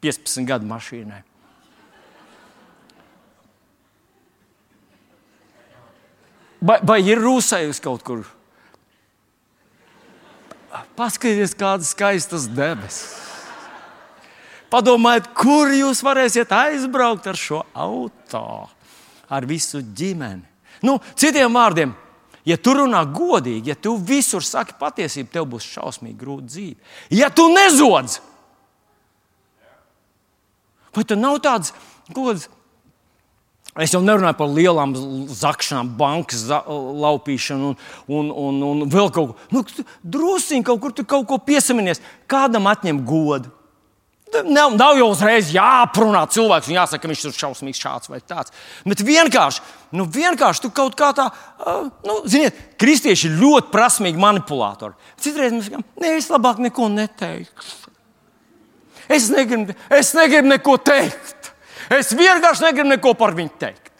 15 0.06 0.46
gadu 0.46 0.70
mašīnai? 0.70 1.24
Vai, 6.60 6.78
vai 6.86 7.00
ir 7.04 7.20
rūsējusi 7.20 7.84
kaut 7.84 8.04
kur? 8.06 8.24
Paskatieties, 10.96 11.54
kādas 11.56 11.92
skaistas 11.92 12.48
debesis! 12.52 13.24
Padomājiet, 14.72 15.28
kur 15.36 15.70
jūs 15.70 16.02
varēsiet 16.04 16.50
aizbraukt 16.52 17.28
ar 17.30 17.38
šo 17.38 17.60
auto, 17.70 18.42
ar 19.30 19.46
visu 19.46 19.78
ģimeni. 19.78 20.42
Nu, 20.84 20.96
citiem 21.16 21.54
vārdiem, 21.54 21.92
ja 22.44 22.56
tu 22.58 22.74
runā 22.76 23.04
godīgi, 23.14 23.70
ja 23.70 23.76
tu 23.78 23.94
visur 23.96 24.44
saki 24.44 24.74
patiesību, 24.80 25.30
tev 25.32 25.46
būs 25.54 25.68
šausmīgi 25.76 26.18
grūta 26.18 26.50
dzīve. 26.50 26.76
Ja 27.14 27.30
tu 27.30 27.46
nezodz, 27.54 28.18
vai 30.96 31.06
tu 31.06 31.16
nav 31.20 31.38
tāds 31.44 31.72
gods? 32.10 32.50
Es 33.82 33.92
jau 33.92 34.00
nerunāju 34.00 34.38
par 34.38 34.48
lielām 34.48 34.94
zakšanām, 35.28 35.90
bankas 35.98 36.46
laupīšanu 36.48 37.68
un, 37.68 37.76
un, 38.08 38.30
un, 38.32 38.62
un 38.70 38.88
vēl 38.92 39.10
kaut 39.12 39.34
ko. 39.34 39.36
Nu, 39.52 39.60
Drusciņi 40.16 40.64
kaut 40.64 40.80
kur 40.80 40.94
tu 40.96 41.04
kaut 41.08 41.26
ko 41.28 41.36
piesaminies, 41.44 42.00
kādam 42.30 42.70
atņem 42.70 43.02
godu. 43.04 43.52
Nav, 44.44 44.72
nav 44.74 44.96
jau 44.98 45.06
uzreiz 45.12 45.52
jāaprunā 45.54 46.24
cilvēks 46.34 46.68
un 46.68 46.76
jāsaka, 46.80 47.04
ka 47.04 47.10
viņš 47.10 47.20
ir 47.28 47.36
šausmīgs 47.36 47.80
šāds 47.80 48.10
vai 48.10 48.18
tāds. 48.20 48.52
Bet 48.88 49.04
vienkārši, 49.06 49.62
nu, 49.96 50.08
vienkārši 50.12 50.64
tu 50.64 50.70
kaut 50.74 50.96
kā 50.98 51.12
tā, 51.16 51.28
nu, 52.04 52.18
ziniet, 52.28 52.58
kristieši 52.80 53.30
ir 53.30 53.38
ļoti 53.38 53.70
prasmīgi 53.72 54.20
manipulatori. 54.20 54.96
Citreiz 55.22 55.54
mēs 55.54 55.68
sakām, 55.68 55.86
nē, 56.02 56.16
es 56.18 56.30
labāk 56.32 56.58
neko 56.64 56.88
neteikšu. 56.96 57.92
Es 59.06 59.28
negribu, 59.30 59.76
es 59.94 60.10
negribu 60.18 60.50
neko 60.50 60.76
teikt. 60.82 61.35
Es 61.92 62.10
vienkārši 62.16 62.66
negribu 62.66 62.90
neko 62.94 63.14
par 63.18 63.34
viņu 63.36 63.54
teikt. 63.60 63.92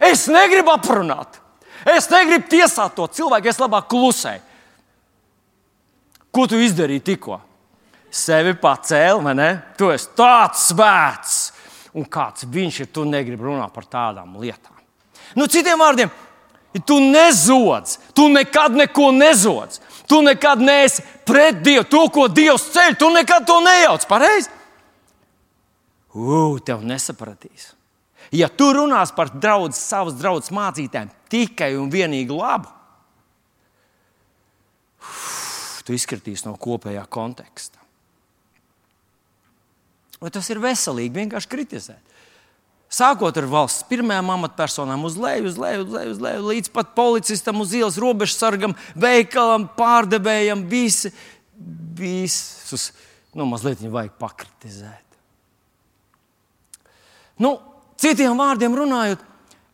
Es 0.00 0.26
negribu 0.32 0.72
aprunāt. 0.72 1.40
Es 1.88 2.08
negribu 2.12 2.48
tiesāt 2.48 2.96
to 2.96 3.06
cilvēku, 3.08 3.48
es 3.48 3.60
labāk 3.60 3.88
klusēju. 3.92 4.42
Ko 6.30 6.46
tu 6.46 6.60
izdarīji 6.60 7.02
tikko? 7.12 7.40
sevi 8.10 8.54
pacēli, 8.58 9.22
vai 9.24 9.34
ne? 9.38 9.50
Tu 9.78 9.90
esi 9.94 10.10
tāds 10.18 10.66
svēts, 10.70 11.36
un 11.96 12.06
kāds 12.10 12.46
viņš 12.50 12.82
ir, 12.82 12.90
tu 12.92 13.06
negribi 13.08 13.46
runāt 13.46 13.72
par 13.74 13.86
tādām 13.90 14.36
lietām. 14.42 14.74
Nu, 15.38 15.46
citiem 15.46 15.78
vārdiem, 15.78 16.10
tu 16.86 16.98
nezodz, 17.02 17.98
tu 18.14 18.28
nekad 18.30 18.74
neko 18.78 19.10
nezodz. 19.14 19.80
Tu 20.10 20.18
nekad 20.26 20.58
neesi 20.58 21.04
pret 21.22 21.60
Dievu, 21.62 21.84
to, 21.86 22.00
ko 22.10 22.24
Dievs 22.26 22.64
ceļ, 22.74 22.96
tu 22.98 23.12
nekad 23.14 23.44
to 23.46 23.60
nejauc. 23.62 24.02
Pareizi? 24.10 24.50
Ugh, 26.14 26.58
tev 26.66 26.82
nesapratīs. 26.86 27.72
Ja 28.34 28.50
tu 28.52 28.68
runās 28.74 29.12
par 29.14 29.30
draudz, 29.32 29.78
savas 29.78 30.16
draudzes 30.18 30.52
mācītājiem 30.54 31.10
tikai 31.30 31.72
un 31.78 31.90
vienīgi 31.90 32.34
labu, 32.34 32.68
uf, 35.00 35.80
tu 35.86 35.96
izkritīsi 35.96 36.46
no 36.46 36.56
kopējā 36.60 37.06
konteksta. 37.10 37.80
Vai 40.20 40.28
tas 40.34 40.50
ir 40.52 40.60
veselīgi 40.60 41.16
vienkārši 41.16 41.50
kritizēt? 41.50 42.16
Sākot 42.90 43.36
ar 43.38 43.46
valsts 43.46 43.86
pirmajām 43.86 44.32
amatpersonām, 44.34 45.04
uz 45.06 45.14
leju, 45.18 45.46
uz 45.46 45.58
leju, 45.62 45.84
uz 45.84 45.92
leju, 45.94 46.14
uz 46.16 46.22
leju 46.24 46.48
līdz 46.48 46.72
pat 46.74 46.90
policistam, 46.96 47.60
uz 47.62 47.70
ielas, 47.78 47.98
robežsargam, 48.02 48.74
veikalam, 48.98 49.68
pārdevējam, 49.76 50.64
visi, 50.68 51.12
visus 51.94 52.90
nu, 53.30 53.46
mazliet 53.46 53.78
viņu 53.78 53.94
vajag 53.94 54.18
pakritizēt. 54.18 55.09
Nu, 57.40 57.56
citiem 58.00 58.38
vārdiem 58.38 58.74
runājot, 58.76 59.22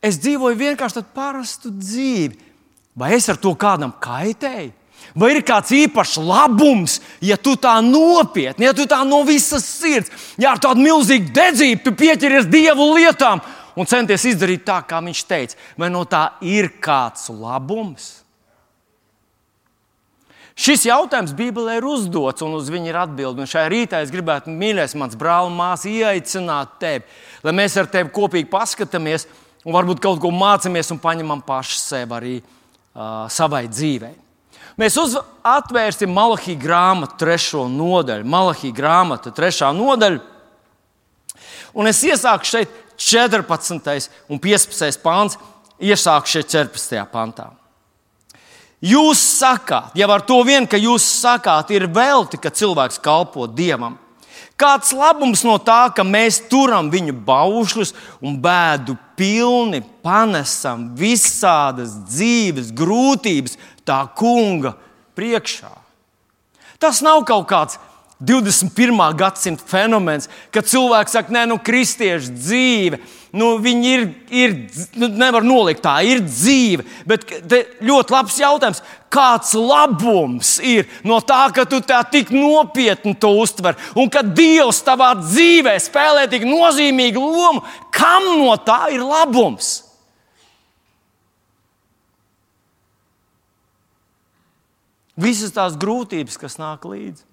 es 0.05 0.19
dzīvoju 0.23 0.59
vienkārši 0.61 1.01
tādu 1.01 1.15
parastu 1.17 1.73
dzīvi. 1.75 2.39
Vai 2.97 3.13
es 3.19 3.29
ar 3.29 3.39
to 3.41 3.53
kādam 3.59 3.93
kaitēju? 4.01 4.73
Vai 5.17 5.31
ir 5.35 5.43
kāds 5.47 5.71
īpašs 5.73 6.17
labums, 6.21 6.99
ja 7.25 7.37
tu 7.41 7.55
tā 7.61 7.77
nopietni, 7.85 8.67
ja 8.67 8.75
tu 8.77 8.87
tā 8.89 9.03
no 9.07 9.23
visas 9.25 9.65
sirds, 9.65 10.11
ja 10.41 10.55
ar 10.55 10.61
tādu 10.61 10.83
milzīgu 10.85 11.31
dedzību 11.37 11.95
pieķeries 11.97 12.49
Dievu 12.51 12.91
lietām 12.97 13.41
un 13.77 13.89
centies 13.89 14.27
izdarīt 14.33 14.65
tā, 14.67 14.81
kā 14.89 15.01
Viņš 15.05 15.25
teica? 15.29 15.59
Vai 15.79 15.91
no 15.93 16.05
tā 16.09 16.27
ir 16.45 16.73
kāds 16.83 17.29
labums? 17.31 18.26
Šis 20.57 20.87
jautājums 20.89 21.35
Bībelē 21.37 21.75
ir 21.77 21.85
uzdots, 21.85 22.41
un 22.41 22.55
uz 22.57 22.71
viņu 22.73 22.89
ir 22.89 22.97
atbilde. 22.97 23.45
Šajā 23.45 23.69
rītā 23.69 23.99
es 24.01 24.13
gribētu, 24.13 24.49
mīļais, 24.49 24.95
mans 24.97 25.17
brāl, 25.21 25.51
māsa, 25.53 25.91
ieaicināt 25.93 26.79
tevi, 26.81 27.05
lai 27.45 27.53
mēs 27.59 27.77
ar 27.77 27.91
tevi 27.93 28.09
kopīgi 28.17 28.49
paskatāmies 28.49 29.27
un 29.67 29.77
varbūt 29.77 30.01
kaut 30.01 30.23
ko 30.23 30.31
mācāmies 30.33 30.89
un 30.95 31.03
paņemam 31.03 31.43
paši 31.45 31.77
sev 31.83 32.15
arī 32.17 32.39
uh, 32.41 33.27
savai 33.29 33.67
dzīvei. 33.69 34.15
Mēs 34.81 34.97
uz, 35.01 35.19
atvērsim 35.45 36.13
Malahijas 36.13 36.61
grāmatu, 36.61 37.19
trešo 37.21 37.67
nodaļu. 37.73 38.25
Malahijas 38.29 38.77
grāmata, 38.77 39.33
trešā 39.37 39.71
nodaļa. 39.77 40.21
Un 41.77 41.89
es 41.93 42.01
iesāku 42.05 42.49
šeit 42.49 42.73
14. 42.97 44.09
un 44.33 44.41
15. 44.41 45.01
pāns, 45.05 45.37
iesāku 45.77 46.33
šeit 46.33 46.49
14. 46.53 47.05
pantā. 47.13 47.51
Jūs 48.85 49.21
sakāt, 49.39 49.95
jau 49.97 50.09
ar 50.13 50.25
to 50.29 50.37
vien, 50.45 50.67
ka 50.69 50.77
jūs 50.77 51.05
sakāt, 51.23 51.71
ir 51.73 51.87
velti, 51.89 52.37
ka 52.37 52.53
cilvēks 52.53 53.01
kalpo 53.01 53.47
dievam. 53.49 53.97
Kāds 54.57 54.93
labums 54.97 55.43
no 55.45 55.57
tā, 55.61 55.89
ka 55.93 56.05
mēs 56.05 56.43
turam 56.49 56.89
viņu 56.93 57.13
baušļus 57.27 57.93
un 58.25 58.37
bēdu 58.41 58.97
pilni, 59.17 59.83
panesam 60.05 60.91
visādas 60.97 61.93
dzīves 62.09 62.71
grūtības 62.77 63.57
tā 63.85 63.99
kunga 64.17 64.73
priekšā? 65.17 65.73
Tas 66.81 67.03
nav 67.05 67.25
kaut 67.29 67.49
kāds 67.49 67.81
21. 68.21 68.97
gadsimta 69.13 69.65
fenomens, 69.69 70.31
kad 70.49 70.65
cilvēks 70.65 71.13
saka, 71.19 71.33
nē, 71.37 71.43
nu, 71.51 71.59
kristiešu 71.61 72.33
dzīve, 72.33 73.01
nu, 73.37 73.51
viņi 73.61 73.91
ir, 73.93 74.07
ir 74.33 74.55
nu, 74.97 75.11
nevar 75.21 75.45
nolikt 75.45 75.83
tā, 75.85 75.99
ir 76.09 76.23
dzīve. 76.25 76.87
Bet 77.05 77.29
ļoti 77.85 78.15
labs 78.17 78.39
jautājums, 78.41 78.81
kāds 79.13 79.53
labums 79.61 80.55
ir 80.65 80.89
no 81.05 81.21
tā, 81.21 81.43
ka 81.53 81.67
tu 81.69 81.83
tā 81.85 82.01
tik 82.09 82.33
nopietni 82.33 83.13
to 83.21 83.35
uztver, 83.37 83.77
un 83.93 84.09
ka 84.09 84.25
Dievs 84.25 84.81
tavā 84.87 85.13
dzīvē 85.21 85.77
spēlē 85.85 86.25
tik 86.33 86.49
nozīmīgu 86.49 87.21
lomu, 87.21 87.67
kam 87.93 88.33
no 88.41 88.57
tā 88.57 88.87
ir 88.97 89.05
labums? 89.05 89.83
Visas 95.21 95.53
tās 95.53 95.77
grūtības, 95.81 96.41
kas 96.41 96.57
nāk 96.61 96.89
līdzi. 96.89 97.26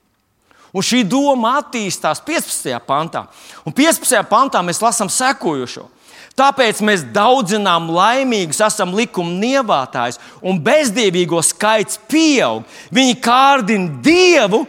Un 0.74 0.82
šī 0.82 1.04
doma 1.06 1.60
attīstās 1.60 2.22
15. 2.26 2.74
pantā. 2.88 3.28
Un 3.62 3.76
15. 3.76 4.24
pantā 4.30 4.64
mēs 4.66 4.82
lasām 4.82 5.12
sekojošo. 5.12 5.86
Tāpēc 6.34 6.80
mēs 6.82 7.04
daudzinām 7.14 7.92
laimīgus, 7.94 8.64
esam 8.66 8.96
likuma 8.98 9.36
nievātājs, 9.38 10.18
un 10.42 10.58
bezdievīgo 10.66 11.44
skaits 11.46 12.00
pieaug. 12.10 12.66
Viņi 12.90 13.20
kārdina 13.22 14.02
dievu, 14.02 14.64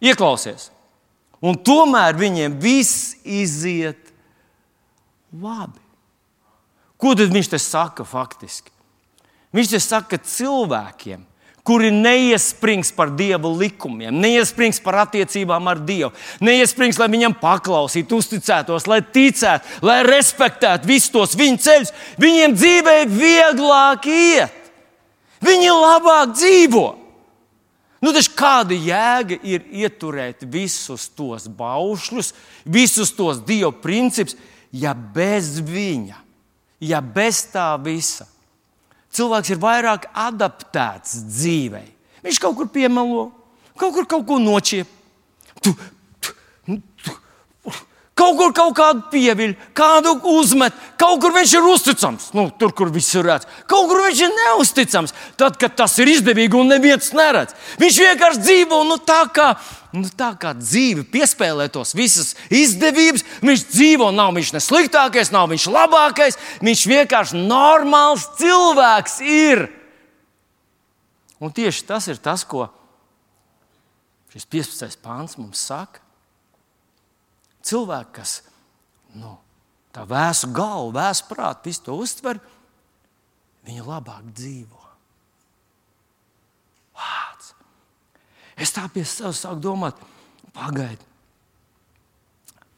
ieklausies, 0.00 0.70
un 1.44 1.60
tomēr 1.60 2.16
viņiem 2.16 2.56
viss 2.62 3.18
iziet 3.20 4.14
labi. 5.28 5.76
Ko 7.00 7.12
tad 7.16 7.32
viņš 7.32 7.52
te 7.52 7.60
saka 7.60 8.04
faktiski? 8.08 8.72
Viņš 9.52 9.74
te 9.74 9.80
saka, 9.82 10.16
ka 10.16 10.24
cilvēkiem 10.24 11.20
kuri 11.70 11.92
neiesprings 11.94 12.88
par 12.90 13.12
dievu 13.14 13.52
likumiem, 13.54 14.16
neiesprings 14.18 14.80
par 14.82 15.04
attiecībām 15.04 15.68
ar 15.70 15.78
Dievu, 15.86 16.10
neiesprings, 16.42 16.96
lai 16.98 17.06
viņam 17.12 17.36
paklausītu, 17.38 18.18
uzticētos, 18.18 18.88
lai 18.90 18.98
ticētu, 19.06 19.76
lai 19.86 20.00
respektētu 20.02 20.90
visus 20.90 21.12
tos 21.14 21.36
viņa 21.38 21.60
ceļus. 21.62 21.92
Viņiem 22.18 22.56
dzīvē 22.56 22.96
vieglāk 23.12 24.08
iet, 24.10 24.72
viņi 25.46 25.70
labāk 25.76 26.34
dzīvo. 26.34 26.88
Nu, 28.02 28.16
taču 28.16 28.34
kāda 28.34 28.74
jēga 28.74 29.38
ir 29.46 29.70
ieturēt 29.84 30.42
visus 30.50 31.06
tos 31.14 31.46
baušļus, 31.46 32.32
visus 32.66 33.14
tos 33.14 33.44
dievu 33.46 33.76
principus, 33.78 34.34
ja 34.74 34.90
bez 34.90 35.60
viņa, 35.62 36.18
ja 36.82 36.98
bez 36.98 37.44
tā 37.54 37.70
visa 37.78 38.26
cilvēks 39.16 39.54
ir 39.54 39.60
vairāk 39.62 40.08
adaptēts 40.14 41.18
dzīvei. 41.26 41.88
Viņš 42.24 42.40
kaut 42.42 42.58
kur 42.58 42.68
piemelo, 42.72 43.30
kaut 43.78 43.94
kur 43.96 44.08
kaut 44.08 44.26
ko 44.28 44.38
nočiep. 44.42 44.88
Tu, 45.60 45.72
kaut 48.20 48.36
kur 48.36 48.52
kaut 48.56 48.76
kādu 48.76 49.06
pieviļ, 49.12 49.56
kādu 49.76 50.14
uzmet, 50.34 50.76
kaut 51.00 51.22
kur 51.22 51.32
viņš 51.34 51.56
ir 51.56 51.68
uzticams. 51.72 52.30
Nu, 52.36 52.48
tur, 52.52 52.74
kur 52.76 52.92
viss 52.92 53.16
ir 53.16 53.24
redzams, 53.24 53.64
kaut 53.70 53.88
kur 53.88 54.04
viņš 54.04 54.24
ir 54.26 54.34
neusticams. 54.36 55.14
Tad, 55.40 55.56
kad 55.60 55.76
tas 55.78 55.96
ir 56.02 56.12
izdevīgi 56.12 56.58
un 56.60 56.68
neviens 56.74 57.12
neredz, 57.16 57.56
viņš 57.80 58.00
vienkārši 58.04 58.44
dzīvo 58.44 58.82
nu, 58.88 58.98
tā 59.00 59.22
kā 59.32 59.54
nu, 59.96 60.06
tā 60.14 60.30
kā 60.38 60.52
dzīve 60.54 61.06
piespēlē 61.10 61.68
tos 61.72 61.94
visas 61.98 62.34
izdevības. 62.52 63.24
Viņš 63.42 63.64
dzīvo, 63.72 64.10
nav 64.14 64.34
viņš 64.36 64.52
ne 64.54 64.62
sliktākais, 64.62 65.32
nav 65.34 65.48
viņš 65.50 65.66
labākais. 65.72 66.38
Viņš 66.62 66.84
vienkārši 66.92 67.40
normāls 67.40 68.28
cilvēks 68.38 69.18
ir. 69.26 69.66
Un 71.40 71.54
tieši 71.56 71.86
tas 71.88 72.06
ir 72.12 72.20
tas, 72.20 72.44
ko 72.44 72.68
šis 74.30 74.46
15. 74.46 75.00
pāns 75.02 75.38
mums 75.40 75.64
saka. 75.70 76.04
Cilvēki, 77.66 78.14
kas 78.16 78.40
nu, 79.18 79.34
tā 79.94 80.06
vēsu 80.08 80.50
galvu, 80.54 80.94
vēsu 80.96 81.26
prātu, 81.28 81.68
visu 81.68 81.84
to 81.86 81.96
uztver, 82.00 82.40
viņi 83.66 83.84
labāk 83.84 84.24
dzīvo. 84.32 84.80
Vārds. 86.96 87.52
Es 88.60 88.72
tā 88.76 88.86
pie 88.92 89.04
sevis 89.04 89.42
sāku 89.44 89.60
domāt, 89.64 90.00
pagaidiet, 90.56 91.04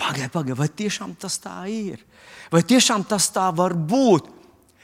pagaidiet, 0.01 0.35
pagaid, 0.35 0.59
vai 0.59 0.69
tiešām 0.69 1.15
tas 1.19 1.39
tā 1.43 1.57
ir? 1.71 2.03
Vai 2.53 2.65
tiešām 2.67 3.07
tas 3.09 3.31
tā 3.35 3.49
var 3.55 3.75
būt? 3.75 4.42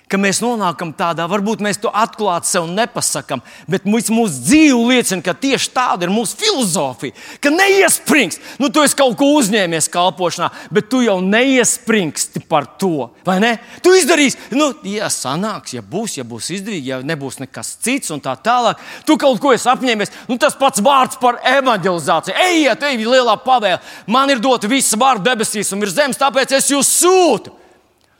Ka 0.09 0.19
mēs 0.21 0.41
nonākam 0.43 0.91
tādā, 0.97 1.27
varbūt 1.29 1.63
mēs 1.65 1.81
to 1.83 1.91
atklāti 1.93 2.49
sev 2.49 2.67
nepasakām, 2.73 3.43
bet 3.71 3.85
mūsu, 3.89 4.15
mūsu 4.17 4.43
dzīve 4.47 4.79
liecina, 4.89 5.23
ka 5.25 5.35
tieši 5.37 5.71
tāda 5.75 6.07
ir 6.07 6.13
mūsu 6.13 6.39
filozofija. 6.41 7.17
Ka 7.45 7.53
neiesprings, 7.53 8.41
nu, 8.61 8.71
tu 8.73 8.83
esi 8.85 8.97
kaut 8.99 9.19
ko 9.21 9.31
uzņēmies 9.37 9.91
kalpošanā, 9.93 10.49
bet 10.75 10.89
tu 10.93 11.03
jau 11.05 11.19
neiespringsti 11.25 12.45
par 12.49 12.71
to. 12.81 13.11
Ne? 13.29 13.55
Tu 13.85 13.93
izdarīsi, 14.01 14.41
nu, 14.57 14.71
ja 14.89 15.11
sanāks, 15.13 15.77
ja 15.77 15.85
būs, 15.85 16.19
ja 16.19 16.27
būs 16.29 16.51
izdevīgi, 16.57 16.93
ja 16.95 17.01
nebūs 17.05 17.41
nekas 17.43 17.75
cits 17.85 18.15
un 18.15 18.25
tā 18.25 18.35
tālāk. 18.41 18.81
Tu 19.07 19.19
kaut 19.21 19.41
ko 19.43 19.53
esi 19.55 19.69
apņēmies. 19.71 20.15
Nu, 20.31 20.41
tas 20.41 20.57
pats 20.59 20.83
vārds 20.85 21.21
par 21.21 21.43
evanģelizāciju. 21.47 22.37
Ejiet, 22.49 22.89
ej, 22.89 23.05
lielā 23.05 23.37
pavēle. 23.45 23.83
Man 24.09 24.33
ir 24.33 24.41
dota 24.43 24.71
visa 24.71 24.99
vārda 24.99 25.35
debesīs 25.35 25.73
un 25.75 25.85
virs 25.85 25.97
zemes, 25.99 26.21
tāpēc 26.21 26.57
es 26.57 26.73
jūs 26.73 26.97
sūtu. 27.05 27.59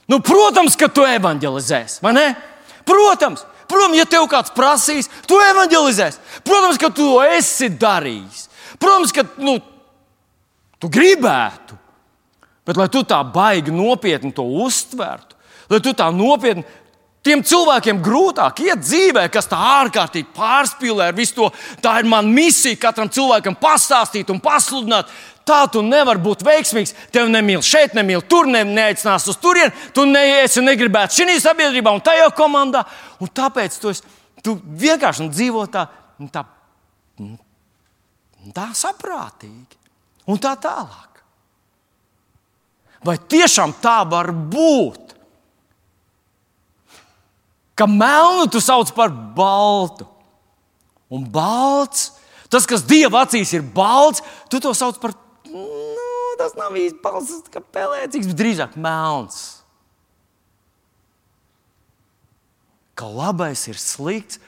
Nu, 0.09 0.17
protams, 0.25 0.73
ka 0.79 0.89
tu 0.89 1.05
evanģelizēsi, 1.05 1.99
vai 2.01 2.15
ne? 2.17 2.27
Protams, 2.87 3.43
protams, 3.69 3.97
ja 3.99 4.07
tev 4.09 4.25
kāds 4.31 4.53
prasīs, 4.55 5.09
tu 5.29 5.37
evanģelizēsi. 5.43 6.41
Protams, 6.47 6.79
ka 6.81 6.89
tu 6.89 7.05
to 7.11 7.19
esi 7.37 7.69
darījis. 7.69 8.47
Protams, 8.81 9.13
ka 9.13 9.27
nu, 9.37 9.59
tu 10.81 10.89
gribētu. 10.89 11.77
Bet, 12.65 12.77
lai 12.77 12.89
tu 12.91 13.03
tā 13.05 13.19
baigi 13.25 13.73
nopietni 13.73 14.33
to 14.33 14.45
uztvertu, 14.65 15.37
lai 15.69 15.79
tu 15.85 15.93
tā 15.97 16.09
nopietni 16.13 16.65
Tiem 17.19 17.41
cilvēkiem 17.43 17.97
grūtāk 17.99 18.61
iet 18.63 18.79
dzīvē, 18.79 19.25
kas 19.31 19.49
tā 19.51 19.57
ārkārtīgi 19.59 20.29
pārspīlē 20.35 21.09
ar 21.09 21.17
visu 21.17 21.35
to. 21.35 21.49
Tā 21.83 21.97
ir 21.99 22.07
mana 22.07 22.31
misija 22.31 22.79
katram 22.79 23.09
cilvēkam 23.11 23.57
pastāstīt 23.59 24.31
un 24.31 24.39
pasludināt. 24.43 25.11
Tā 25.43 25.65
tu 25.73 25.81
nevari 25.83 26.21
būt 26.23 26.45
veiksmīgs. 26.47 26.93
Tev 27.11 27.27
nemīl 27.33 27.63
šeit, 27.65 27.95
nemīl 27.97 28.23
tur, 28.29 28.47
ne, 28.47 28.61
neaicinās 28.63 29.27
uz 29.31 29.39
turieni. 29.41 29.73
Tu 29.95 30.05
neesi 30.07 30.63
negribēts 30.63 31.19
šajā 31.19 31.35
sabiedrībā 31.43 31.91
un 31.91 32.03
tajā 32.05 32.29
komandā. 32.37 32.85
Un 33.19 33.31
tāpēc 33.35 33.75
tu, 33.81 33.91
esi, 33.91 34.05
tu 34.45 34.55
vienkārši 34.79 35.27
dzīvo 35.33 35.65
tā, 35.73 35.89
tā, 36.31 36.45
tā 38.55 38.69
saprātīgi 38.79 39.79
un 40.31 40.39
tā 40.39 40.55
tālāk. 40.61 41.23
Vai 43.03 43.19
tiešām 43.31 43.75
tā 43.83 43.99
var 44.07 44.31
būt? 44.31 45.08
Ka 47.79 47.87
melnu 47.87 48.49
tu 48.51 48.59
sauc 48.59 48.91
par 48.95 49.07
baltu. 49.09 50.03
Un 51.09 51.23
balts, 51.23 52.11
tas, 52.51 52.67
kas 52.67 52.83
dieva 52.85 53.23
acīs 53.23 53.53
ir 53.55 53.63
balts, 53.63 54.21
tu 54.51 54.59
to 54.61 54.73
sauc 54.77 54.99
par, 55.01 55.15
nu, 55.47 55.63
tas 56.37 56.53
nav 56.59 56.75
īsti 56.77 56.99
balts, 57.01 57.31
tas 57.31 57.55
kā 57.55 57.63
pelēcīgs, 57.63 58.27
bet 58.29 58.37
drīzāk 58.37 58.75
melns. 58.77 59.39
Ka 62.99 63.07
labais 63.07 63.63
ir 63.71 63.79
slikts 63.79 64.41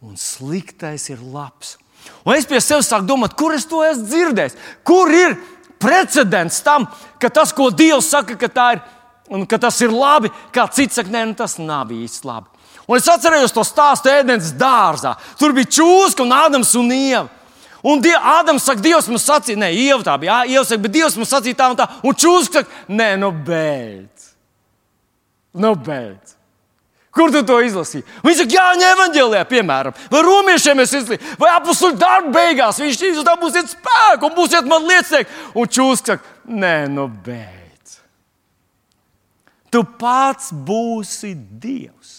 un 0.00 0.16
sliktais 0.16 1.10
ir 1.12 1.20
labs. 1.20 1.76
Un 2.24 2.34
es 2.38 2.46
pie 2.48 2.60
sevis 2.62 2.88
sāku 2.88 3.06
domāt, 3.06 3.36
kur 3.38 3.52
es 3.54 3.66
to 3.68 3.82
esmu 3.84 4.08
dzirdējis, 4.08 4.58
kur 4.86 5.12
ir 5.12 5.36
precedents 5.82 6.62
tam, 6.64 6.86
ka 7.20 7.30
tas, 7.30 7.52
ko 7.54 7.68
Dievs 7.74 8.10
saka, 8.10 8.38
ka, 8.38 8.68
ir, 8.72 9.46
ka 9.50 9.58
tas 9.60 9.80
ir 9.84 9.94
labi, 9.94 10.30
kā 10.54 10.66
cits 10.72 10.98
saka, 10.98 11.12
nē, 11.14 11.26
nu, 11.30 11.36
tas 11.38 11.58
nav 11.60 11.92
īsti 11.94 12.28
labi. 12.28 12.57
Un 12.88 12.96
es 12.96 13.08
atceros 13.08 13.52
to 13.52 13.62
stāstu 13.68 14.08
ēdienas 14.08 14.54
dārzā. 14.56 15.12
Tur 15.36 15.52
bija 15.52 15.68
čūska 15.76 16.24
un 16.24 16.32
Ādams 16.32 16.72
un 16.80 16.88
Ieva. 16.94 17.26
Un 17.84 18.00
die, 18.02 18.14
Ādams 18.16 18.64
saka, 18.66 18.82
Dievs 18.82 19.06
mums 19.10 19.26
sacīja, 19.28 19.60
nē, 19.60 19.68
Ieva 19.76 20.00
tā 20.06 20.16
bija. 20.18 20.40
Ieva 20.48 20.64
saka, 20.66 20.80
bet 20.86 20.94
Dievs 20.96 21.18
mums 21.20 21.30
sacīja 21.30 21.58
tā 21.60 21.68
un 21.70 21.78
tā. 21.78 21.86
Un 22.02 22.16
čūska 22.16 22.62
saka, 22.62 22.80
nē, 22.88 23.10
nu 23.20 23.30
beidz. 23.44 24.32
Nu 25.60 25.74
beidz. 25.76 26.34
Kur 27.14 27.32
tu 27.34 27.42
to 27.46 27.60
izlasīji? 27.66 28.06
Viņš 28.24 28.42
saka, 28.42 28.56
Jāņa 28.56 28.90
evanģēlijā, 28.96 29.44
piemēram, 29.52 29.96
vai 30.10 30.24
romiešiem 30.24 30.82
es 30.82 30.96
izlasīju, 30.98 31.36
vai 31.40 31.52
apakšu 31.54 31.92
darba 32.00 32.34
beigās. 32.40 32.80
Viņš 32.82 33.00
teica, 33.04 33.26
tā 33.28 33.36
būsiet 33.40 33.72
spēku 33.76 34.30
un 34.30 34.36
būsiet 34.36 34.68
man 34.70 34.88
liecinieki. 34.88 35.40
Un 35.54 35.70
čūska 35.78 36.16
saka, 36.16 36.36
nē, 36.48 36.76
nu 36.96 37.06
beidz. 37.06 38.00
Tu 39.68 39.84
pats 40.00 40.50
būsi 40.50 41.36
Dievs. 41.36 42.17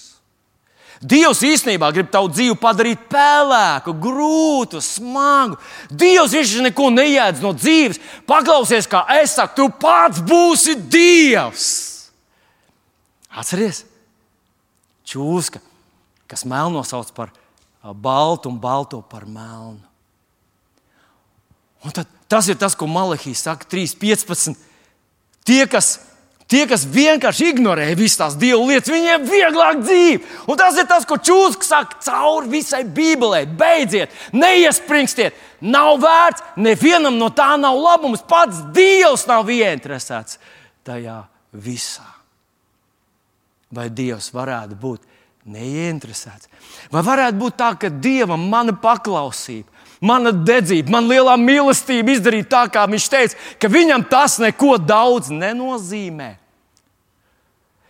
Dievs 1.00 1.44
īstenībā 1.48 1.94
grib 1.96 2.10
tavu 2.12 2.28
dzīvi 2.34 2.58
padarīt 2.60 3.06
pelēku, 3.12 3.94
grūtu, 4.04 4.82
smagu. 4.84 5.56
Dievs 5.88 6.36
viņš 6.36 6.58
neko 6.68 6.90
neiedz 6.92 7.40
no 7.44 7.54
dzīves. 7.56 8.02
Paklausies, 8.28 8.90
kā 8.90 9.06
es 9.22 9.38
saku, 9.40 9.56
tu 9.56 9.70
pats 9.80 10.20
būsi 10.20 10.76
Dievs. 10.92 11.70
Atcerieties! 13.30 13.86
čūska, 15.10 15.62
kas 16.30 16.46
melno 16.48 16.84
sauc 16.86 17.12
par 17.16 17.34
baltu 17.82 18.52
un 18.52 18.60
balto 18.62 19.02
par 19.02 19.26
melnu. 19.26 19.82
Un 21.80 21.96
tad, 21.96 22.10
tas 22.28 22.50
ir 22.52 22.58
tas, 22.60 22.76
ko 22.76 22.90
Malahijas 22.92 23.46
saka 23.48 23.68
3.15. 23.72 24.58
Tie, 25.48 25.64
kas 25.72 25.96
Tie, 26.50 26.64
kas 26.66 26.82
vienkārši 26.90 27.52
ignorē 27.52 27.92
visas 27.94 28.18
tās 28.18 28.36
dievu 28.42 28.64
lietas, 28.72 28.90
viņiem 28.90 29.22
ir 29.22 29.30
vieglāk 29.30 29.84
dzīve. 29.84 30.22
Un 30.50 30.58
tas 30.58 30.80
ir 30.82 30.88
tas, 30.90 31.06
ko 31.06 31.20
Čūska 31.22 31.68
saka 31.68 32.00
cauri 32.02 32.50
visai 32.56 32.82
Bībelē. 32.90 33.44
Beidziet, 33.60 34.16
neiespringstiet. 34.34 35.38
Nav 35.62 36.00
vērts, 36.02 36.42
nevienam 36.58 37.20
no 37.22 37.28
tā 37.30 37.52
nav 37.62 37.78
labums. 37.78 38.26
Pats 38.26 38.64
Dievs 38.74 39.28
nav 39.30 39.52
ieinteresēts 39.54 40.40
tajā 40.90 41.20
visā. 41.54 42.08
Vai 43.70 43.86
Dievs 43.94 44.32
varētu 44.34 44.80
būt 44.82 45.06
neieinteresēts? 45.54 46.50
Vai 46.90 47.06
varētu 47.06 47.44
būt 47.44 47.60
tā, 47.62 47.76
ka 47.78 47.94
Dievam 47.94 48.50
mana 48.50 48.74
paklausība, 48.74 49.70
mana 50.02 50.34
dedzība, 50.34 50.98
mana 50.98 51.14
lielā 51.14 51.38
mīlestība 51.38 52.18
izdarīt 52.18 52.50
tā, 52.50 52.66
kā 52.74 52.90
viņš 52.90 53.10
teica, 53.14 53.42
ka 53.62 53.70
viņam 53.70 54.10
tas 54.10 54.42
neko 54.42 54.80
daudz 54.82 55.30
nenozīmē? 55.30 56.39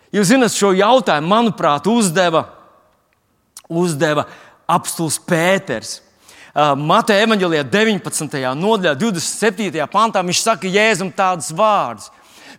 Jūs 0.10 0.32
zināt, 0.32 0.56
šo 0.58 0.72
jautājumu, 0.74 1.30
manuprāt, 1.30 1.86
uzdeva, 1.90 2.48
uzdeva 3.70 4.26
apstults 4.70 5.20
Pēters. 5.22 6.00
Uh, 6.50 6.74
Mateja 6.74 7.28
evanģēlijā 7.28 7.62
19. 7.70 8.40
nodaļā, 8.58 8.96
27. 8.98 9.86
pantā 9.92 10.24
viņš 10.26 10.42
saka 10.42 10.72
Jēzum 10.72 11.12
tādus 11.14 11.52
vārdus. 11.54 12.10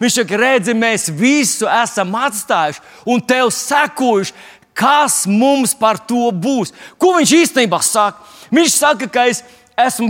Viņš 0.00 0.20
saka, 0.20 0.38
redzi, 0.38 0.76
mēs 0.78 1.08
visu 1.10 1.66
esam 1.68 2.14
atstājuši 2.16 2.84
un 3.10 3.20
tev 3.20 3.50
sekojuši. 3.52 4.36
Kas 4.80 5.24
mums 5.28 5.74
par 5.76 5.98
to 6.08 6.30
būs? 6.30 6.70
Ko 6.96 7.16
viņš 7.18 7.32
īstenībā 7.42 7.82
saka? 7.84 8.22
Viņš 8.54 8.76
saka, 8.78 9.10
ka 9.10 9.26
es 9.28 9.42
esmu 9.42 9.59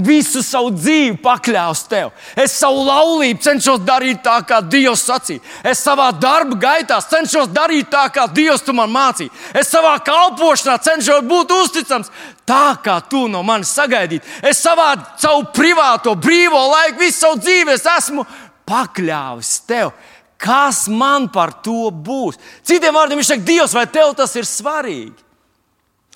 visu 0.05 0.43
savu 0.45 0.71
dzīvi 0.75 1.17
pakļāvis 1.23 1.83
tev. 1.91 2.11
Es 2.37 2.57
savu 2.59 2.85
laulību 2.87 3.43
cenšos 3.45 3.83
darīt 3.87 4.23
tā, 4.25 4.39
kā 4.47 4.61
Dievs 4.63 5.05
sacīja. 5.09 5.43
Es 5.65 5.83
savā 5.85 6.11
darba 6.13 6.59
gaitā 6.61 7.01
cenšos 7.03 7.51
darīt 7.55 7.91
tā, 7.93 8.07
kā 8.15 8.27
Dievs 8.33 8.67
man 8.73 8.91
mācīja. 8.91 9.31
Es 9.55 9.71
savā 9.73 9.97
kalpošanā 10.05 10.79
cenšos 10.83 11.27
būt 11.29 11.55
uzticams 11.57 12.11
tā, 12.47 12.77
kā 12.83 13.01
tu 13.09 13.27
no 13.29 13.43
manis 13.47 13.73
sagaidīji. 13.77 14.23
Es 14.43 14.63
savā 14.63 14.93
savu 15.19 15.47
privāto, 15.55 16.15
brīvo 16.15 16.61
laiku, 16.71 17.01
visu 17.05 17.19
savu 17.25 17.41
dzīvi 17.41 17.79
esmu 17.79 18.27
pakļāvis 18.69 19.57
tev. 19.69 19.93
Kas 20.41 20.87
man 20.89 21.29
par 21.29 21.53
to 21.61 21.91
būs? 21.93 22.39
Citiem 22.65 22.97
vārdiem 22.97 23.21
viņš 23.21 23.35
saka, 23.35 23.45
Dievs, 23.45 23.75
vai 23.77 23.85
tev 23.93 24.15
tas 24.17 24.33
ir 24.41 24.49
svarīgi? 24.49 25.29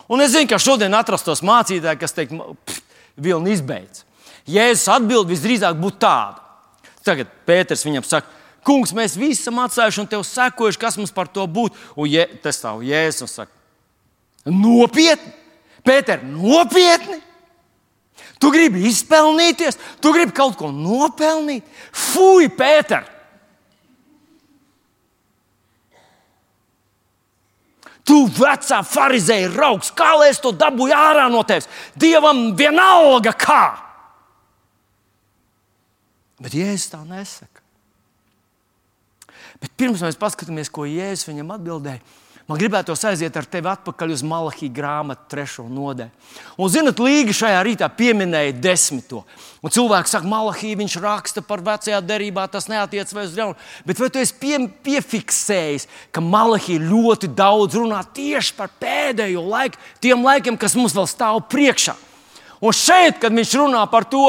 Un 0.09 0.21
es 0.21 0.33
zinu, 0.35 0.49
ka 0.49 0.61
šodien 0.61 0.95
atrastos 0.97 1.43
mācītāji, 1.45 2.01
kas 2.01 2.17
teikt, 2.17 2.33
vilni 3.17 3.55
izbeidz. 3.55 4.05
Jēzus 4.49 4.91
atbild 4.93 5.29
visdrīzāk 5.31 5.77
būtu 5.81 6.01
tāda. 6.05 6.43
Tagad 7.05 7.31
Pēters 7.49 7.85
viņam 7.87 8.07
saka, 8.09 8.31
Kungs, 8.65 8.95
mēs 8.97 9.13
visi 9.21 9.43
esam 9.43 9.59
atstājuši 9.61 10.01
un 10.01 10.07
tev 10.09 10.23
sekojuši, 10.25 10.81
kas 10.81 10.97
mums 10.97 11.13
par 11.13 11.29
to 11.29 11.45
būtu. 11.45 11.77
Un 12.01 12.09
je, 12.09 12.23
tas 12.41 12.63
tā, 12.63 12.73
Jēzus 12.81 13.37
saka, 13.37 13.53
nopietni, 14.49 15.35
Pēter, 15.85 16.23
nopietni! 16.25 17.21
Tu 18.41 18.49
gribi 18.53 18.87
izpelnīties, 18.89 19.77
tu 20.01 20.13
gribi 20.15 20.33
kaut 20.37 20.57
ko 20.57 20.71
nopelnīt. 20.73 21.67
Fui, 21.93 22.49
Pēter! 22.49 23.05
Tu 28.05 28.19
vecā 28.37 28.83
farizēja 28.85 29.49
raugs, 29.55 29.89
kā 29.97 30.11
lai 30.21 30.29
es 30.33 30.41
to 30.43 30.53
dabūju 30.53 30.93
ārā 30.93 31.25
no 31.33 31.41
tevis? 31.49 31.69
Dievam 31.97 32.51
vienalga 32.57 33.33
kā! 33.33 33.63
Bet 36.45 36.57
Jēzus 36.57 36.91
tā 36.93 37.01
nesaka. 37.09 37.63
Bet 39.63 39.73
pirms 39.81 40.03
mēs 40.05 40.19
paskatāmies, 40.21 40.69
ko 40.69 40.85
Jēzus 40.85 41.31
viņam 41.31 41.55
atbildēja, 41.57 42.03
Man 42.45 42.59
gribētos 42.61 43.01
aiziet 43.09 43.33
ar 43.41 43.47
tevi 43.49 43.71
atpakaļ 43.73 44.11
uz 44.13 44.23
Malahijas 44.29 44.73
grāmatu, 44.77 45.23
trešo 45.33 45.63
nodaļu. 45.65 46.13
Un, 46.61 46.69
zinot, 46.69 46.99
Līga 47.01 47.33
šajā 47.33 47.63
rītā 47.65 47.89
pieminēja 47.97 48.53
desmito. 48.61 49.23
Un 49.65 49.73
cilvēks 49.73 50.13
saka, 50.13 50.29
Malahija, 50.29 50.77
viņš 50.83 50.99
raksta 51.01 51.41
par 51.41 51.63
vecajā 51.65 52.03
derībā, 52.05 52.45
tas 52.53 52.69
neatiec 52.69 53.15
vairs 53.17 53.33
uz 53.33 53.39
jaunu. 53.41 53.57
Bet 53.89 54.03
vai 54.03 54.11
tu 54.13 54.21
esi 54.21 54.37
pie, 54.37 54.59
piefiksējis, 54.85 55.89
ka 56.13 56.21
Malahija 56.21 56.85
ļoti 56.85 57.33
daudz 57.33 57.79
runā 57.81 58.03
tieši 58.13 58.53
par 58.59 58.75
pēdējo 58.77 59.47
laiku, 59.49 59.81
tiem 60.05 60.29
laikiem, 60.29 60.61
kas 60.61 60.77
mums 60.77 60.93
vēl 60.93 61.09
stāv 61.09 61.41
priekšā? 61.49 61.97
Un 62.61 62.77
šeit, 62.77 63.23
kad 63.25 63.33
viņš 63.33 63.57
runā 63.63 63.87
par 63.89 64.05
to, 64.05 64.27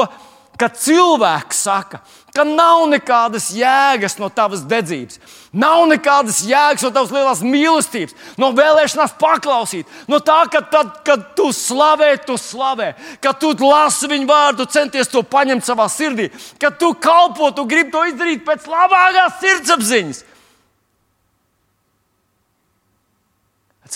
ka 0.56 0.72
cilvēks 0.72 1.60
saka, 1.68 2.00
ka 2.36 2.44
nav 2.44 2.84
nekādas 2.92 3.48
jēgas 3.56 4.18
no 4.20 4.28
tavas 4.32 4.60
dedzības, 4.68 5.16
nav 5.56 5.86
nekādas 5.88 6.42
jēgas 6.44 6.84
no 6.84 6.90
tavas 6.92 7.14
lielās 7.14 7.40
mīlestības, 7.44 8.12
no 8.40 8.50
vēlēšanās 8.56 9.16
paklausīt, 9.20 9.88
no 10.10 10.20
tā, 10.20 10.42
ka 10.52 10.60
tad, 10.72 10.92
kad 11.06 11.30
tu 11.38 11.48
slavē, 11.56 12.12
tu 12.28 12.36
slavē, 12.40 12.92
ka 13.24 13.32
tu 13.32 13.54
lasi 13.64 14.10
viņu 14.12 14.28
vārdu, 14.28 14.68
centies 14.68 15.08
to 15.12 15.24
paņemt 15.24 15.64
savā 15.64 15.88
sirdī, 15.92 16.28
ka 16.60 16.70
tu 16.70 16.92
kalpo, 17.00 17.50
tu 17.56 17.64
gribi 17.68 17.94
to 17.94 18.04
izdarīt 18.12 18.44
pēc 18.44 18.68
labākās 18.68 19.40
sirdsapziņas. 19.40 20.24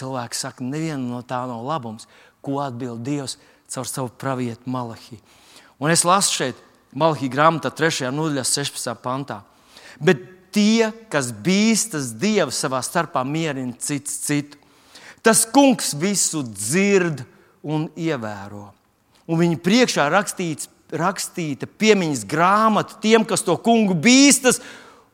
Cilvēks 0.00 0.46
saka, 0.46 0.64
neviena 0.64 1.03
no 1.03 1.20
tā 1.26 1.42
nav 1.50 1.64
labums, 1.66 2.07
ko 2.40 2.61
atbild 2.62 3.03
Dievs 3.05 3.37
caur 3.68 3.88
savu 3.88 4.09
pravietu 4.09 4.70
Malahiju. 4.70 5.18
Un 5.83 5.92
es 5.92 6.07
lasu 6.07 6.37
šeit, 6.37 6.61
Malhija 6.90 7.31
grāmatā, 7.31 7.70
3. 7.70 8.11
nodaļā, 8.14 8.42
16. 8.46 8.94
pantā. 9.03 9.40
Bet 10.03 10.22
tie, 10.55 10.90
kas 11.11 11.31
bīstas 11.31 12.11
Dievu 12.18 12.50
savā 12.55 12.81
starpā, 12.83 13.22
mierina 13.26 13.76
cits 13.79 14.16
citu. 14.26 14.59
Tas 15.22 15.44
kungs 15.46 15.92
visu 15.94 16.42
dzird 16.46 17.22
un 17.62 17.88
ievēro. 17.94 18.70
Un 19.31 19.38
viņa 19.38 19.61
priekšā 19.62 20.09
rakstīts, 20.11 20.70
rakstīta 20.90 21.68
piemiņas 21.68 22.24
grāmata 22.26 22.98
tiem, 23.03 23.26
kas 23.29 23.44
to 23.46 23.55
kungu 23.62 23.94
bīstas 23.94 24.59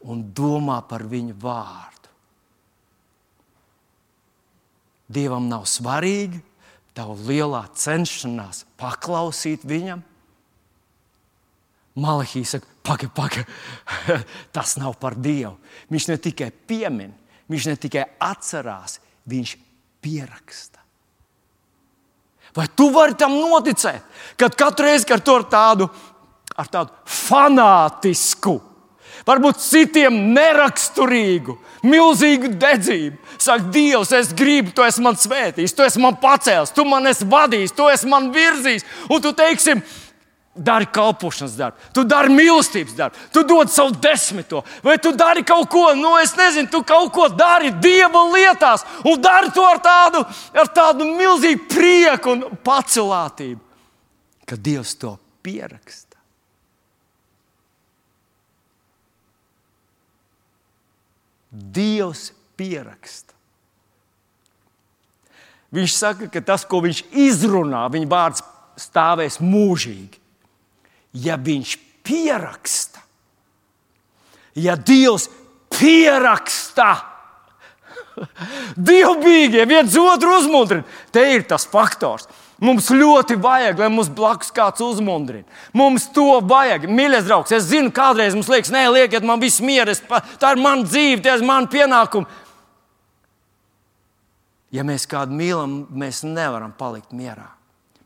un 0.01 0.23
domā 0.33 0.79
par 0.89 1.05
viņu 1.05 1.35
vārdu. 1.43 2.13
Dievam 5.13 5.51
nav 5.51 5.67
svarīgi 5.69 6.41
tava 6.97 7.15
lielā 7.29 7.67
cenšanās 7.77 8.65
paklausīt 8.81 9.67
viņam 9.69 10.01
Malahijas 11.97 12.57
saka, 12.57 12.67
pagaidi, 12.85 13.13
pagaidi, 13.17 13.47
tas 14.57 14.77
nav 14.77 14.99
par 15.01 15.17
Dievu. 15.17 15.57
Viņš 15.93 16.09
ne 16.11 16.17
tikai 16.21 16.51
piemin, 16.53 17.15
viņš 17.49 17.69
ne 17.71 17.77
tikai 17.81 18.05
atcerās, 18.21 18.99
viņš 19.29 19.57
pieraksta. 20.05 20.83
Vai 22.57 22.69
tu 22.73 22.89
vari 22.93 23.17
tam 23.19 23.35
noticēt, 23.37 24.05
kad 24.41 24.55
katru 24.57 24.87
reizi 24.89 25.13
ar 25.13 25.21
to 25.21 25.35
ar 25.37 25.45
tādu, 25.51 25.89
ar 26.57 26.69
tādu 26.73 26.95
fanātisku, 27.05 28.55
varbūt 29.27 29.61
citiem 29.61 30.17
neraksturīgu, 30.33 31.59
milzīgu 31.85 32.55
dedzību. 32.57 33.21
Saka, 33.37 33.69
Dievs, 33.73 34.13
es 34.17 34.33
gribu, 34.37 34.73
tu 34.73 34.85
esi 34.87 35.05
man 35.05 35.19
svētījis, 35.21 35.75
tu 35.77 35.85
esi 35.85 36.01
man 36.01 36.17
pacēlis, 36.23 36.73
tu 36.73 36.87
man 36.89 37.09
esi 37.11 37.29
vadījis, 37.29 37.75
tu 37.77 37.91
esi 37.93 38.09
man 38.09 38.31
virzījis. 38.33 38.87
Un 39.13 39.21
tu 39.23 39.35
teiksi, 39.37 39.77
dari 40.57 40.87
kalpošanas 40.87 41.57
darbu, 41.59 41.91
tu 41.93 42.05
dari 42.09 42.33
mīlestības 42.33 42.97
darbu, 42.97 43.27
tu 43.33 43.43
dod 43.47 43.71
savu 43.73 43.93
desmito, 44.03 44.63
vai 44.85 44.97
tu 44.99 45.13
dari 45.13 45.45
kaut 45.45 45.69
ko, 45.71 45.91
nu, 45.95 46.17
es 46.21 46.35
nezinu, 46.37 46.71
tu 46.73 46.83
kaut 46.87 47.13
ko 47.13 47.29
dari 47.29 47.71
dieva 47.83 48.25
lietās, 48.33 48.87
un 49.05 49.21
dari 49.21 49.53
to 49.55 49.65
ar 49.67 49.83
tādu, 49.85 50.25
ar 50.57 50.73
tādu 50.73 51.09
milzīgu 51.11 51.69
prieku 51.71 52.35
un 52.35 52.45
pacelātību, 52.65 53.63
ka 54.47 54.57
Dievs 54.57 54.95
to 54.97 55.17
pieraksta. 55.45 56.17
Dievs 61.51 62.31
pieraksta. 62.57 63.35
Viņš 65.77 65.93
saka, 65.93 66.29
ka 66.31 66.41
tas, 66.45 66.65
ko 66.65 66.81
viņš 66.85 67.03
izrunā, 67.27 67.83
viņa 67.93 68.09
vārds 68.09 68.45
stāvēs 68.81 69.41
mūžīgi. 69.43 70.23
Ja 71.17 71.39
viņš 71.41 71.77
pieraksta, 72.07 73.01
ja 74.59 74.77
Dievs 74.77 75.31
pieraksta, 75.73 76.91
Dievbijīgie 78.89 79.67
viens 79.69 79.97
otru 80.01 80.37
uzmundrina, 80.39 80.85
te 81.13 81.25
ir 81.35 81.47
tas 81.49 81.67
faktors. 81.69 82.29
Mums 82.57 82.89
ļoti 82.89 83.37
vajag, 83.37 83.83
lai 83.83 83.89
mums 83.93 84.09
blakus 84.09 84.49
kāds 84.57 84.81
uzmundrina. 84.81 85.45
Mums 85.77 86.07
to 86.17 86.39
vajag. 86.41 86.87
Mīļais 86.89 87.27
draugs, 87.29 87.53
es 87.53 87.67
zinu, 87.69 87.93
kādreiz 87.93 88.33
mums 88.33 88.49
liekas, 88.49 88.73
nē, 88.73 88.87
liekat 88.95 89.27
man 89.29 89.43
viss 89.43 89.61
mieres, 89.61 90.01
tā 90.41 90.55
ir 90.55 90.63
mana 90.63 90.87
dzīve, 90.89 91.21
tie 91.25 91.35
ir 91.37 91.45
mani 91.45 91.69
pienākumi. 91.73 92.45
Ja 94.73 94.85
mēs 94.89 95.05
kādu 95.09 95.37
mīlam, 95.37 95.83
mēs 95.93 96.25
nevaram 96.25 96.73
palikt 96.77 97.13
mierā. 97.17 97.56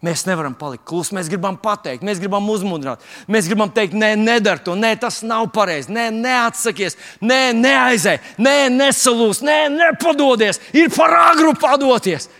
Mēs 0.00 0.22
nevaram 0.24 0.54
palikt 0.56 0.86
klusi. 0.88 1.12
Mēs 1.12 1.28
gribam 1.28 1.58
pateikt, 1.60 2.04
mēs 2.06 2.20
gribam 2.22 2.46
uzmundrināt. 2.48 3.02
Mēs 3.28 3.48
gribam 3.50 3.68
teikt, 3.74 3.92
nē, 3.92 4.14
nedara 4.16 4.62
to, 4.64 4.72
nē, 4.72 4.94
tas 5.02 5.20
nav 5.26 5.50
pareizi, 5.52 5.92
nē, 5.92 6.06
neatsakies, 6.16 6.96
nē, 7.20 7.52
neaizej, 7.58 8.16
nē, 8.40 8.72
nesalūs, 8.72 9.42
nē, 9.44 9.58
nepadodies. 9.74 10.56
Ir 10.72 10.88
par 10.94 11.12
agru 11.26 11.52
padoties. 11.52 12.30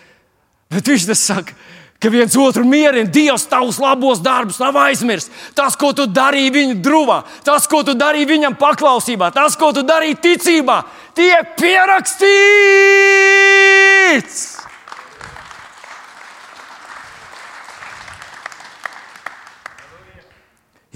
Bet 0.72 0.88
viņš 0.88 1.04
tas 1.10 1.20
saka, 1.28 1.52
ka 2.00 2.08
viens 2.08 2.36
otru 2.40 2.64
mierina. 2.64 3.10
Dievs 3.12 3.44
tavus 3.50 3.76
labos 3.82 4.20
darbus 4.24 4.56
nav 4.62 4.76
aizmirsis. 4.80 5.28
Tas, 5.52 5.76
ko 5.76 5.92
tu 5.92 6.06
darīji 6.08 6.50
viņa 6.56 6.80
drūmā, 6.80 7.18
tas, 7.44 7.68
ko 7.68 7.82
tu 7.84 7.92
darīji 7.98 8.30
viņam 8.30 8.56
paklausībā, 8.60 9.28
tas, 9.36 9.52
ko 9.60 9.68
tu 9.76 9.82
darīji 9.84 10.16
ticībā, 10.30 10.80
tiek 11.18 11.44
pierakstīts. 11.60 12.30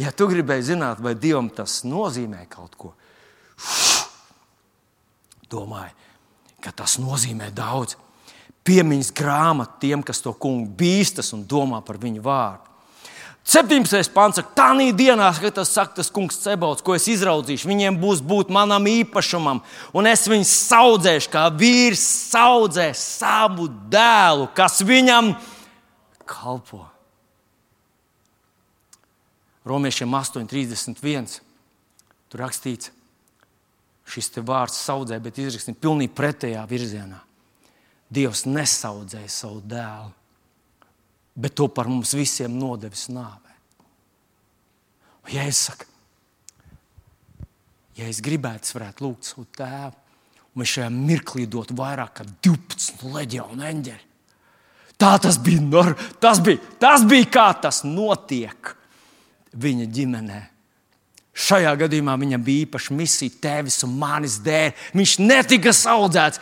Ja 0.00 0.10
tu 0.10 0.26
gribēji 0.26 0.72
zināt, 0.72 0.98
vai 1.02 1.14
Dievam 1.14 1.48
tas 1.54 1.82
nozīmē 1.86 2.48
kaut 2.50 2.74
ko, 2.78 2.90
domāju, 5.50 5.94
ka 6.64 6.72
tas 6.74 6.96
nozīmē 6.98 7.52
daudz 7.54 7.94
piemiņas 8.64 9.12
grāmatu 9.14 9.82
tiem, 9.84 10.02
kas 10.02 10.22
to 10.24 10.32
kungu 10.34 10.66
bīstas 10.78 11.30
un 11.36 11.44
domā 11.46 11.82
par 11.84 12.00
viņu 12.00 12.24
vārdu. 12.24 12.72
17. 13.44 14.08
pāns 14.16 14.40
tā 14.56 14.70
dienā, 14.96 15.28
kad 15.36 15.52
tas 15.52 15.68
saka, 15.68 15.98
tas 16.00 16.08
kungs 16.08 16.38
Cebauts, 16.40 16.80
ko 16.80 16.94
es 16.96 17.04
izraudzīšu, 17.12 17.68
viņiem 17.68 17.98
būs 18.00 18.22
būt 18.24 18.48
manam 18.48 18.88
īpašumam, 18.88 19.60
un 19.92 20.08
es 20.08 20.24
viņus 20.24 20.54
audzēšu, 20.72 21.28
kā 21.28 21.44
vīrs 21.52 22.06
audzē 22.40 22.88
savu 22.96 23.68
dēlu, 23.92 24.48
kas 24.56 24.80
viņam 24.80 25.34
kalpo. 26.24 26.93
Romiešiem 29.64 30.12
8,31. 30.12 31.38
Tur 32.28 32.42
rakstīts, 32.44 32.90
šis 34.04 34.28
vārds 34.44 34.82
audzē, 34.92 35.16
bet 35.22 35.40
izrakstīts 35.40 35.80
pilnīgi 35.80 36.12
pretējā 36.16 36.64
virzienā. 36.68 37.20
Dievs 38.14 38.44
nesaudzēja 38.44 39.30
savu 39.32 39.62
dēlu, 39.64 40.12
bet 41.40 41.56
to 41.56 41.70
par 41.72 41.88
mums 41.88 42.12
visiem 42.14 42.52
nodevis 42.60 43.08
nāvē. 43.08 43.54
Ja 45.32 45.46
es 45.48 45.62
saku, 45.70 45.88
ja 47.96 48.10
es 48.10 48.20
gribētu, 48.20 48.68
es 48.68 48.76
varētu 48.76 49.06
lūgt 49.06 49.30
savu 49.30 49.46
tēvu, 49.56 49.96
un 50.52 50.62
viņš 50.62 50.74
šajā 50.76 50.90
mirklī 50.92 51.48
dot 51.50 51.72
vairāk 51.74 52.18
kā 52.20 52.28
12 52.44 53.08
leģionu 53.16 53.64
eņģeļu. 53.72 54.10
Tā 55.00 55.16
tas 55.18 55.40
bija, 55.42 55.88
tas 56.22 56.38
bija, 56.44 56.60
tas 56.78 57.02
bija 57.08 57.30
kā 57.32 57.48
tas 57.64 57.80
notiek 57.88 58.74
viņa 59.60 59.86
ģimenē. 59.94 60.40
Šajā 61.34 61.72
gadījumā 61.80 62.14
viņam 62.20 62.42
bija 62.46 62.68
īpaša 62.68 62.94
misija, 62.94 63.40
tevis 63.42 63.80
un 63.86 63.96
manis 63.98 64.38
dēļ. 64.44 64.70
Viņš 64.94 65.16
netika 65.24 65.74
audzēts, 65.90 66.40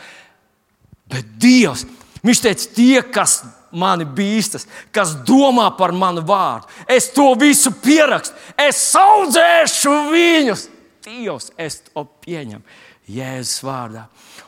bet 1.09 1.31
Dievs. 1.41 1.87
Viņš 2.23 2.41
teica, 2.43 2.67
tie, 2.75 3.01
kas 3.01 3.41
mani 3.73 4.05
bīstas, 4.05 4.67
kas 4.93 5.15
domā 5.25 5.65
par 5.75 5.91
manu 5.97 6.21
vārdu, 6.23 6.69
es 6.87 7.09
to 7.11 7.25
visu 7.39 7.73
pierakstu, 7.83 8.37
es 8.55 8.79
audzēšu 8.95 9.95
viņus. 10.13 10.67
Dievs, 11.03 11.49
es 11.59 11.81
to 11.89 12.05
pieņemu 12.23 12.63
Jēzus 13.09 13.63
vārdā. 13.65 14.05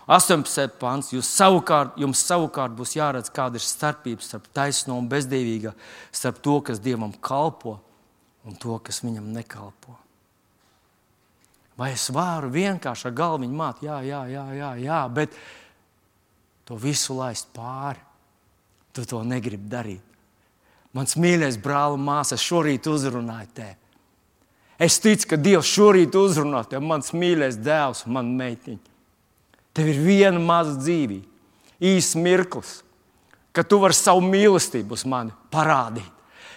18. 0.08 0.78
pāns. 0.80 1.10
Jūs 1.12 1.28
savukārt, 1.28 1.98
jums 2.00 2.22
savukārt 2.24 2.76
būs 2.78 2.94
jāredz, 2.96 3.32
kāda 3.34 3.60
ir 3.60 3.66
starpība 3.66 4.24
starp 4.24 4.46
taisno 4.56 4.96
un 5.02 5.10
bezdīvīgu, 5.12 5.74
starp 6.16 6.40
to, 6.46 6.62
kas 6.70 6.80
Dievam 6.80 7.12
kalpo 7.20 7.80
un 8.46 8.58
to, 8.62 8.78
kas 8.80 9.02
viņam 9.04 9.32
nekalpo. 9.34 9.96
Vai 11.76 11.92
es 11.92 12.08
varu 12.14 12.52
vienkārši 12.54 13.10
ar 13.10 13.16
galviņu 13.16 13.56
māt, 13.58 13.82
jā, 13.84 14.00
jā, 14.06 14.22
jā, 14.32 14.46
jā, 14.56 14.72
jā 14.80 15.00
bet 15.12 15.34
to 16.66 16.78
visu 16.80 17.18
laist 17.18 17.50
pāri. 17.56 18.00
Tu 18.96 19.04
to 19.04 19.20
negribi 19.28 19.68
darīt. 19.68 20.14
Mans 20.96 21.18
mīļais 21.20 21.58
brāl 21.60 21.98
un 21.98 22.06
māsa, 22.08 22.38
es 22.38 22.46
šorīt 22.46 22.88
uzrunāju 22.88 23.50
tevi. 23.58 23.76
Es 24.80 24.96
ticu, 25.04 25.28
ka 25.32 25.40
Dievs 25.40 25.68
šorīt 25.68 26.16
uzrunā 26.16 26.62
tevi, 26.68 26.84
mans 26.88 27.12
mīļais 27.16 27.60
dēls 27.64 28.06
un 28.08 28.16
mana 28.16 28.32
meitiņa. 28.40 28.94
Tev 29.76 29.92
ir 29.92 30.00
viena 30.00 30.40
maza 30.40 30.78
dzīvība, 30.80 31.28
īsts 31.84 32.16
mirklis, 32.16 32.78
kad 33.56 33.68
tu 33.68 33.82
vari 33.84 33.96
savu 33.96 34.24
mīlestību 34.24 34.96
uz 34.96 35.04
mani 35.08 35.36
parādīt, 35.52 36.08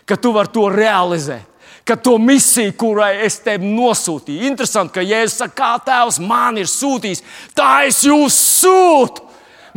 ka 0.06 0.14
tu 0.14 0.30
vari 0.34 0.54
to 0.54 0.68
realizēt 0.70 1.57
ka 1.88 1.96
to 1.96 2.18
misiju, 2.20 2.74
kurai 2.78 3.14
es 3.26 3.38
tevi 3.44 3.70
nosūtīju, 3.72 4.44
interesanti, 4.50 4.94
ka 4.98 5.04
Jēzus 5.04 5.38
saka, 5.40 5.54
kā 5.56 5.70
Tēvs 5.86 6.20
man 6.24 6.60
ir 6.60 6.68
sūtījis, 6.68 7.24
tā 7.56 7.70
es 7.88 8.02
jūs 8.06 8.36
sūtu. 8.60 9.24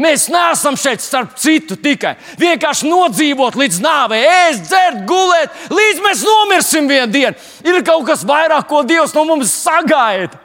Mēs 0.02 0.30
neesam 0.32 0.78
šeit 0.80 1.04
starp 1.04 1.36
citu 1.38 1.76
tikai 1.78 2.16
vienkārši 2.40 2.88
nodzīvot 2.90 3.58
līdz 3.60 3.82
nāvei, 3.84 4.22
ēst, 4.26 4.64
dzert, 4.70 5.04
gulēt, 5.08 5.58
līdz 5.70 6.00
mēs 6.06 6.24
nomirsim 6.26 6.88
vienā 6.90 7.10
dienā. 7.12 7.34
Ir 7.68 7.84
kaut 7.86 8.08
kas 8.08 8.24
vairāk, 8.28 8.66
ko 8.70 8.82
Dievs 8.88 9.14
no 9.18 9.26
mums 9.28 9.52
sagaida. 9.52 10.40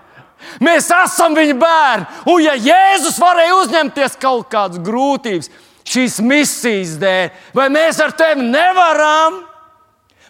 Mēs 0.62 0.90
esam 0.92 1.35
viņa 1.35 1.57
bērni, 1.59 2.07
un 2.31 2.42
ja 2.44 2.55
Jēzus 2.59 3.16
varēja 3.22 3.57
uzņemties 3.62 4.18
kaut 4.20 4.50
kādas 4.52 4.83
grūtības 4.85 5.50
šīs 5.87 6.20
misijas 6.22 6.96
dēļ, 7.00 7.31
vai 7.57 7.68
mēs 7.72 8.02
ar 8.02 8.14
tevi 8.18 8.44
nevaram? 8.44 9.44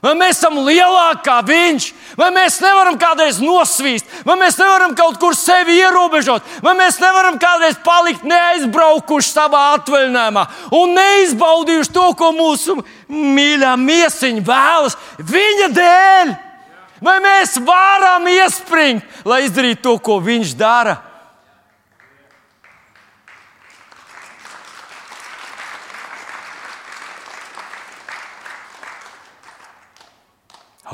Vai 0.07 0.13
mēs 0.15 0.37
esam 0.39 0.61
lielāki 0.63 1.25
kā 1.27 1.41
viņš, 1.43 1.87
vai 2.15 2.29
mēs 2.31 2.61
nevaram 2.63 2.95
kādreiz 3.01 3.41
nosvīst, 3.43 4.07
vai 4.29 4.37
mēs 4.39 4.55
nevaram 4.61 4.93
kaut 4.95 5.17
kur 5.19 5.35
sevi 5.35 5.81
ierobežot, 5.81 6.47
vai 6.63 6.77
mēs 6.79 7.01
nevaram 7.03 7.41
kādreiz 7.43 7.81
palikt 7.83 8.23
neaizbraukuši 8.23 9.33
savā 9.33 9.65
atvaļinājumā 9.81 10.45
un 10.79 10.95
neizbaudījuši 10.95 11.95
to, 11.97 12.07
ko 12.21 12.31
mūsu 12.37 12.77
mīļā 13.11 13.73
miesiņa 13.83 14.47
vēlas 14.47 14.95
viņa 15.19 15.73
dēļ. 15.81 16.35
Vai 17.03 17.19
mēs 17.21 17.59
varam 17.67 18.31
iespringt, 18.31 19.05
lai 19.27 19.43
izdarītu 19.49 19.83
to, 19.89 19.99
ko 20.07 20.21
viņš 20.23 20.55
dara? 20.57 21.01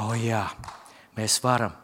O, 0.01 0.15
jā, 0.17 0.47
Mēs 1.19 1.37
varam. 1.45 1.75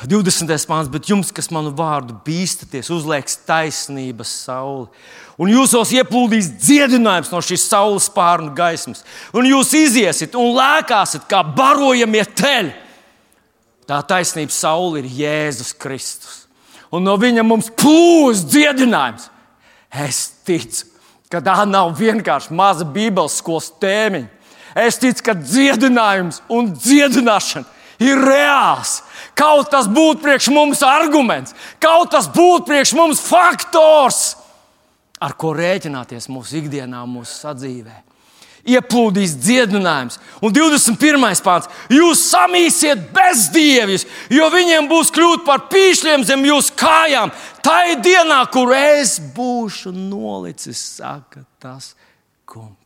20. 0.00 0.48
pāns, 0.70 0.88
bet 0.88 1.08
jums, 1.10 1.32
kas 1.34 1.50
manu 1.52 1.72
vārdu 1.76 2.14
bīstaties, 2.24 2.88
uzlieks 2.94 3.40
taisnības 3.44 4.30
sauli. 4.46 4.86
Un 5.40 5.50
jūsos 5.50 5.90
ieplūdīs 5.98 6.52
dziedinājums 6.62 7.32
no 7.34 7.40
šīs 7.44 7.66
saules 7.68 8.06
pārnu 8.14 8.54
gaismas. 8.56 9.02
Un 9.36 9.48
jūs 9.50 9.74
iziesiet 9.76 10.38
un 10.38 10.54
lēkāsiet 10.56 11.26
kā 11.28 11.42
barojamie 11.44 12.22
teļi. 12.38 12.72
Tā 13.90 13.98
taisnības 14.06 14.62
saule 14.62 15.02
ir 15.02 15.10
Jēzus 15.10 15.74
Kristus. 15.76 16.44
Un 16.94 17.04
no 17.04 17.18
viņa 17.20 17.42
mums 17.44 17.68
plūs 17.74 18.46
dziedinājums. 18.46 19.26
Es 19.90 20.22
ticu, 20.46 20.86
ka 21.28 21.42
tā 21.44 21.58
nav 21.66 21.92
vienkārši 21.98 22.54
maza 22.54 22.86
Bībeles 22.86 23.40
skolas 23.42 23.72
tēmiņa. 23.82 24.39
Es 24.78 25.00
ticu, 25.02 25.24
ka 25.26 25.34
dziedinājums 25.34 26.42
un 26.52 26.72
dziedināšana 26.76 27.78
ir 28.00 28.20
reāls. 28.24 29.00
Kaut 29.38 29.70
tas 29.72 29.88
būtu 29.90 30.24
priekš 30.24 30.50
mums 30.54 30.82
arguments, 30.86 31.54
kaut 31.82 32.12
tas 32.14 32.28
būtu 32.30 32.66
priekš 32.68 32.94
mums 32.98 33.22
faktors, 33.24 34.36
ar 35.20 35.36
ko 35.36 35.52
rēķināties 35.56 36.30
mūsu 36.32 36.62
ikdienā, 36.62 37.04
mūsu 37.08 37.34
sadzīvē. 37.42 37.98
Ieplūdīs 38.70 39.38
dziedinājums, 39.40 40.18
un 40.44 40.52
21. 40.52 41.22
pāns. 41.44 41.68
Jūs 41.88 42.26
samīsiet 42.28 43.06
bezdievis, 43.16 44.04
jo 44.28 44.50
viņiem 44.52 44.88
būs 44.90 45.12
kļūt 45.16 45.46
par 45.46 45.64
pīšļiem 45.72 46.26
zem 46.28 46.44
jūsu 46.44 46.76
kājām. 46.80 47.32
Tā 47.64 47.78
ir 47.94 48.04
dienā, 48.04 48.42
kur 48.52 48.74
es 48.76 49.16
būšu 49.36 49.94
nolicis, 49.96 50.84
saka 51.00 51.46
tas 51.62 51.94
kungs. 52.44 52.79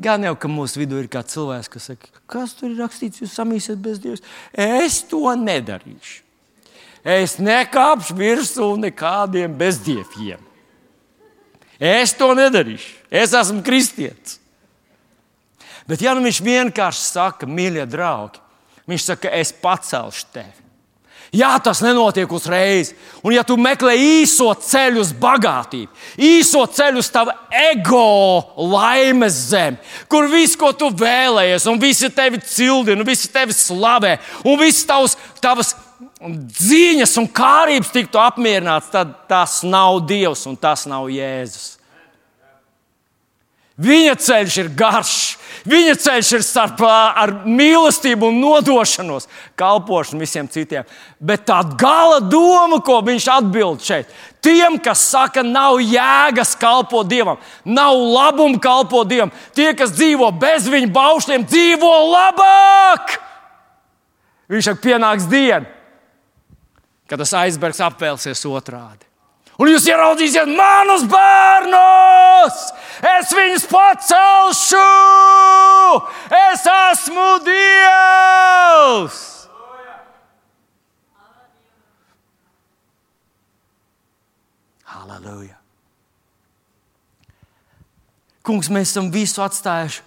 Gan 0.00 0.24
jau, 0.24 0.32
ka 0.40 0.48
mūsu 0.48 0.80
vidū 0.80 1.02
ir 1.02 1.10
kāds 1.12 1.34
cilvēks, 1.34 1.68
kas 1.68 1.90
saka, 1.90 2.08
kas 2.30 2.54
tur 2.56 2.70
ir 2.70 2.80
rakstīts, 2.80 3.20
jūs 3.20 3.34
samīsiet 3.36 3.80
bez 3.84 4.00
Dieva. 4.00 4.16
Es 4.56 5.02
to 5.10 5.34
nedarīšu. 5.36 6.22
Es 7.04 7.38
nekāpšu 7.40 8.16
virsū 8.16 8.68
nekādiem 8.80 9.52
bezdieviem. 9.56 10.40
Es 11.80 12.12
to 12.16 12.32
nedarīšu. 12.36 12.92
Es 13.08 13.32
esmu 13.36 13.64
kristietis. 13.64 14.38
Bet, 15.88 16.02
ja 16.04 16.12
nu 16.14 16.22
viņš 16.22 16.40
vienkārši 16.44 17.02
saka, 17.02 17.48
mīļie 17.50 17.86
draugi, 17.90 18.38
viņš 18.88 19.06
saka, 19.08 19.32
es 19.34 19.50
pacelšu 19.52 20.28
tevi. 20.30 20.69
Jā, 21.30 21.52
tas 21.62 21.78
nenotiek 21.84 22.30
uzreiz. 22.34 22.90
Un, 23.22 23.30
ja 23.36 23.44
tu 23.46 23.54
meklē 23.60 23.92
īso 23.94 24.48
ceļu 24.66 24.98
uz 25.04 25.12
bagātību, 25.14 25.90
īso 26.26 26.64
ceļu 26.66 26.98
uz 26.98 27.10
tavu 27.14 27.34
ego 27.54 28.00
laimes 28.72 29.36
zemi, 29.52 29.78
kur 30.10 30.26
viss, 30.32 30.58
ko 30.58 30.72
tu 30.74 30.88
vēlējies, 30.90 31.68
un 31.70 31.78
visi 31.78 32.10
tevi 32.10 32.42
cildina, 32.42 33.06
visi 33.06 33.30
tevi 33.30 33.54
slavē, 33.54 34.16
un 34.42 34.58
visas 34.58 34.88
tavas, 34.88 35.16
tavas 35.38 35.74
ziņas 36.60 37.14
un 37.22 37.28
kārības 37.30 37.92
tiktu 37.94 38.18
apmierināts, 38.20 38.90
tad 38.90 39.14
tas 39.30 39.60
nav 39.62 40.02
Dievs 40.10 40.48
un 40.50 40.58
tas 40.58 40.82
nav 40.90 41.06
Jēzus. 41.14 41.76
Viņa 43.80 44.16
ceļš 44.20 44.56
ir 44.60 44.74
garš, 44.76 45.14
viņa 45.68 45.96
ceļš 46.00 46.30
ir 46.36 46.44
starp 46.46 46.82
ar 46.86 47.32
mīlestību 47.44 48.30
un 48.30 48.38
nodošanos, 48.42 49.28
kalpošanu 49.58 50.22
visiem 50.22 50.48
citiem. 50.50 50.86
Bet 51.18 51.44
tā 51.48 51.58
gala 51.80 52.20
doma, 52.20 52.80
ko 52.84 53.00
viņš 53.06 53.28
atbild 53.34 53.84
šeit, 53.84 54.12
tiem, 54.44 54.78
kas 54.82 55.02
saka, 55.10 55.44
nav 55.44 55.80
jēgas 55.82 56.54
kalpot 56.60 57.08
Dievam, 57.10 57.40
nav 57.64 57.98
labuma 57.98 58.60
kalpot 58.62 59.08
Dievam, 59.10 59.34
tie, 59.56 59.72
kas 59.76 59.92
dzīvo 59.96 60.30
bez 60.40 60.70
viņa 60.70 60.92
baušļiem, 60.94 61.44
dzīvo 61.50 61.92
labāk. 62.14 63.18
Viņš 64.50 64.70
saka, 64.72 64.82
pienāks 64.86 65.28
diena, 65.30 65.68
kad 67.10 67.20
tas 67.22 67.36
aizbergs 67.42 67.82
apvēlsies 67.82 68.46
otrādi. 68.50 69.09
Un 69.60 69.68
jūs 69.68 69.84
ieraudzīsiet 69.90 70.48
manus 70.48 71.02
bērnus! 71.04 72.60
Es 73.04 73.32
viņus 73.36 73.66
pacelšu! 73.68 74.86
Es 76.32 76.64
esmu 76.72 77.26
Dievs! 77.44 79.18
Halleluja! 84.90 85.58
Kungs, 88.40 88.72
mēs 88.72 88.94
esam 88.94 89.12
visu 89.12 89.44
atstājuši. 89.44 90.06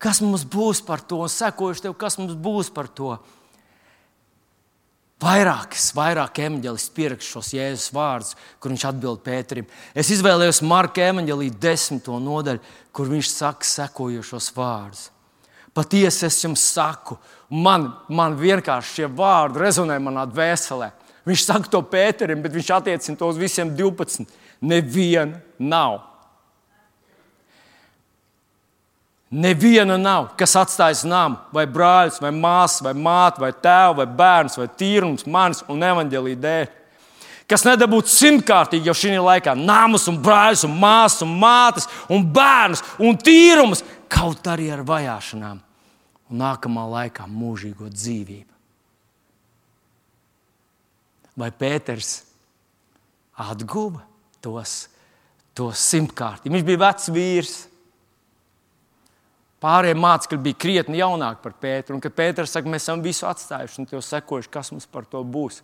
Kas 0.00 0.20
mums 0.24 0.44
būs 0.48 0.84
par 0.84 1.00
to? 1.04 1.24
Sekojuši 1.28 1.88
tev, 1.88 1.96
kas 1.96 2.20
mums 2.20 2.36
būs 2.36 2.68
par 2.72 2.88
to? 2.88 3.16
Vairākas, 5.20 5.90
vairāk 5.92 6.38
evanģēlis 6.40 6.86
pierakst 6.96 7.28
šos 7.28 7.50
Jēzus 7.52 7.90
vārdus, 7.92 8.36
kur 8.56 8.72
viņš 8.72 8.86
atbild 8.88 9.20
Pēterim. 9.24 9.66
Es 9.92 10.08
izvēlējos 10.14 10.62
Marka 10.64 11.04
evanģēlī 11.10 11.50
desmito 11.60 12.16
nodaļu, 12.22 12.62
kur 12.96 13.10
viņš 13.10 13.32
saka 13.34 13.68
sekojošos 13.68 14.48
vārdus. 14.56 15.10
Patiesi 15.76 16.24
es 16.26 16.40
jums 16.42 16.64
saku, 16.72 17.18
man, 17.52 17.90
man 18.08 18.38
vienkārši 18.40 18.96
šie 18.96 19.10
vārdi 19.12 19.60
rezonē 19.60 20.00
manā 20.02 20.24
dvēselē. 20.30 20.88
Viņš 21.28 21.44
saka 21.46 21.68
to 21.68 21.82
Pēterim, 21.92 22.40
bet 22.40 22.56
viņš 22.56 22.72
attiecina 22.78 23.20
to 23.20 23.28
uz 23.28 23.38
visiem 23.38 23.74
12. 23.76 24.24
Neviena 24.64 25.42
nav 25.60 26.09
Neviena 29.30 29.94
nav, 29.94 30.32
kas 30.34 30.56
atstājas 30.58 31.04
namu, 31.06 31.38
vai 31.54 31.62
brālis, 31.70 32.18
vai 32.18 32.32
māsas, 32.34 32.82
vai 32.82 32.96
māte, 32.98 33.38
vai 33.38 33.52
tēvu, 33.54 34.00
vai 34.00 34.06
bērns, 34.18 34.58
vai 34.58 34.66
tīrums, 34.74 35.26
manis 35.30 35.62
un 35.70 35.84
evaņģēlī 35.86 36.34
dēļ. 36.42 36.64
Kas 37.50 37.62
nedabūtu 37.66 38.10
simtkārtīgi 38.10 38.90
jau 38.90 38.94
šī 38.94 39.14
laikā 39.18 39.54
namus, 39.58 40.08
un 40.10 40.18
brāļus, 40.22 40.66
un 40.66 40.74
māsas, 40.82 41.22
un 41.26 41.38
mātes, 41.38 41.86
un 42.10 42.26
bērnus, 42.26 42.82
un 42.98 43.18
tīrumus, 43.18 43.84
kaut 44.10 44.50
arī 44.50 44.68
ar 44.74 44.82
vajāšanām, 44.86 45.62
un 46.30 46.42
nākamā 46.42 46.88
laikā 46.98 47.26
mūžīgo 47.30 47.86
dzīvību. 47.90 48.50
Vai 51.38 51.52
Pēters 51.54 52.16
atguva 53.46 54.02
tos, 54.42 54.88
tos 55.54 55.90
simtkārtīgi? 55.90 56.54
Viņš 56.54 56.66
bija 56.66 56.86
vecs 56.88 57.10
vīrs. 57.14 57.58
Pārējie 59.60 59.96
mācekļi 60.00 60.40
bija 60.44 60.56
krietni 60.56 61.00
jaunāki 61.02 61.42
par 61.44 61.54
Pēteru. 61.60 61.98
Un 61.98 62.04
kad 62.04 62.14
Pēters 62.16 62.54
saka, 62.54 62.70
mēs 62.70 62.86
esam 62.86 63.02
visu 63.04 63.26
atstājuši 63.28 63.82
un 63.82 63.88
tev 63.90 64.04
sekojuši, 64.04 64.52
kas 64.52 64.72
mums 64.72 64.88
par 64.88 65.04
to 65.08 65.20
būs. 65.20 65.60